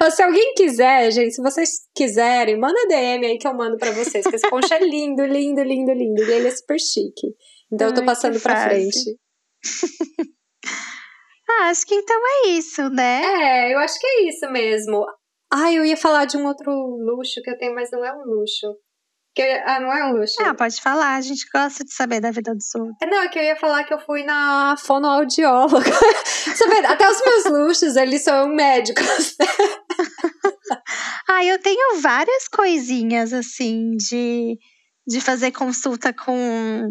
[0.03, 3.91] Ou se alguém quiser, gente, se vocês quiserem, manda DM aí que eu mando pra
[3.91, 4.27] vocês.
[4.27, 6.23] Que esse poncho é lindo, lindo, lindo, lindo.
[6.23, 7.35] E ele é super chique.
[7.73, 9.19] Então eu tô Ai, passando pra frente.
[11.49, 13.23] Ah, acho que então é isso, né?
[13.69, 15.05] É, eu acho que é isso mesmo.
[15.53, 18.25] Ah, eu ia falar de um outro luxo que eu tenho, mas não é um
[18.25, 18.67] luxo.
[19.35, 20.35] Que eu- ah, não é um luxo.
[20.41, 22.97] Ah, pode falar, a gente gosta de saber da vida dos outros.
[23.03, 25.85] É, Não, é que eu ia falar que eu fui na fonoaudióloga.
[26.57, 29.37] Sabe, até os meus luxos, eles são médicos.
[31.29, 34.57] Ah, eu tenho várias coisinhas assim de,
[35.07, 36.91] de fazer consulta com,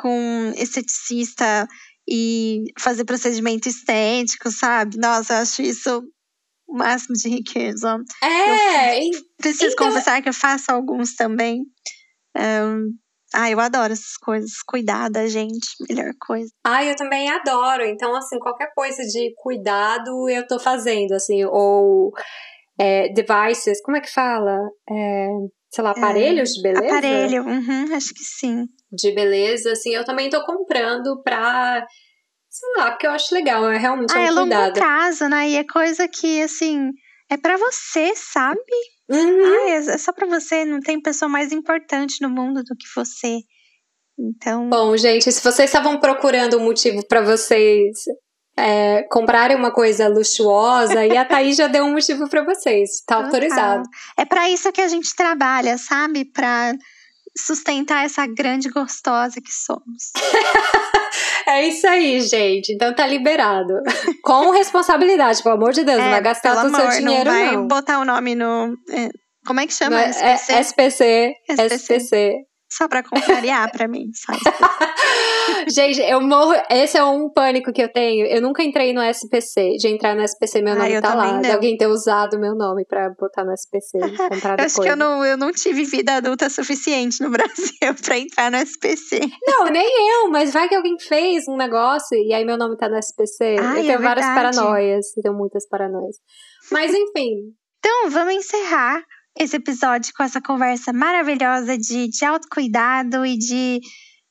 [0.00, 1.66] com esteticista
[2.08, 4.96] e fazer procedimento estético, sabe?
[4.98, 6.02] Nossa, eu acho isso
[6.66, 7.98] o máximo de riqueza.
[8.22, 11.64] É, e- Preciso Então- confessar que eu faço alguns também.
[12.36, 12.86] Ahn,
[13.34, 14.50] ah, eu adoro essas coisas.
[14.66, 16.50] Cuidar da gente, melhor coisa.
[16.64, 17.84] ah, eu também adoro.
[17.84, 22.10] Então, assim, qualquer coisa de cuidado eu tô fazendo, assim, ou
[22.80, 24.58] é, devices, como é que fala?
[24.90, 25.28] É,
[25.70, 26.86] sei lá, aparelhos de beleza?
[26.86, 28.66] Aparelho, uhum, acho que sim.
[28.92, 31.84] De beleza, assim, eu também tô comprando pra,
[32.48, 34.72] sei lá, porque eu acho legal, é realmente Ah, um é longo cuidado.
[34.74, 35.48] prazo, né?
[35.48, 36.90] E é coisa que, assim,
[37.30, 38.60] é pra você, sabe?
[39.10, 39.44] Uhum.
[39.44, 42.86] Ah, é é só pra você, não tem pessoa mais importante no mundo do que
[42.94, 43.38] você.
[44.18, 47.98] Então, Bom, gente, se vocês estavam procurando um motivo pra vocês
[48.56, 53.02] é, comprarem uma coisa luxuosa, e a Thaís já deu um motivo pra vocês.
[53.06, 53.82] Tá autorizado.
[54.18, 56.26] É pra isso que a gente trabalha, sabe?
[56.30, 56.74] Pra
[57.36, 60.12] sustentar essa grande gostosa que somos.
[61.44, 62.72] É isso aí, gente.
[62.72, 63.74] Então tá liberado.
[64.22, 65.98] Com responsabilidade, pelo amor de Deus.
[66.00, 67.66] não vai gastar É, todo o seu dinheiro, não vai não.
[67.66, 68.74] botar o nome no.
[68.90, 69.08] é,
[69.44, 70.00] como é que chama?
[70.00, 71.34] É- é SPC?
[71.50, 71.74] SPC.
[71.74, 72.32] SPC.
[72.76, 74.38] Só pra contrariar pra mim, sabe?
[75.68, 76.54] Gente, eu morro.
[76.70, 78.26] Esse é um pânico que eu tenho.
[78.26, 79.76] Eu nunca entrei no SPC.
[79.78, 81.24] De entrar no SPC, meu Ah, nome eu tá lá.
[81.26, 81.54] também De não.
[81.54, 83.98] alguém ter usado meu nome pra botar no SPC.
[83.98, 84.86] e comprar Eu acho depois.
[84.86, 89.20] que eu não, eu não tive vida adulta suficiente no Brasil pra entrar no SPC.
[89.46, 89.86] Não, nem
[90.22, 93.56] eu, mas vai que alguém fez um negócio e aí meu nome tá no SPC.
[93.60, 95.06] Ai, eu tenho é várias paranoias.
[95.16, 96.16] Eu tenho muitas paranoias.
[96.70, 97.52] Mas enfim.
[97.78, 99.02] Então, vamos encerrar
[99.38, 103.80] esse episódio com essa conversa maravilhosa de, de autocuidado e de,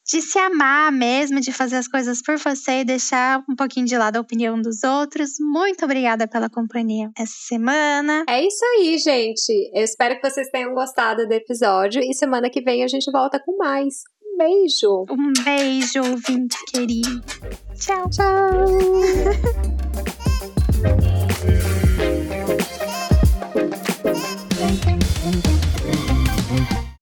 [0.05, 3.97] de se amar mesmo, de fazer as coisas por você e deixar um pouquinho de
[3.97, 5.31] lado a opinião dos outros.
[5.39, 8.25] Muito obrigada pela companhia essa semana.
[8.29, 9.71] É isso aí, gente.
[9.73, 12.01] Eu espero que vocês tenham gostado do episódio.
[12.01, 14.03] E semana que vem a gente volta com mais.
[14.23, 15.05] Um beijo.
[15.09, 17.21] Um beijo, ouvinte querido.
[17.75, 18.09] Tchau.
[18.09, 18.65] Tchau.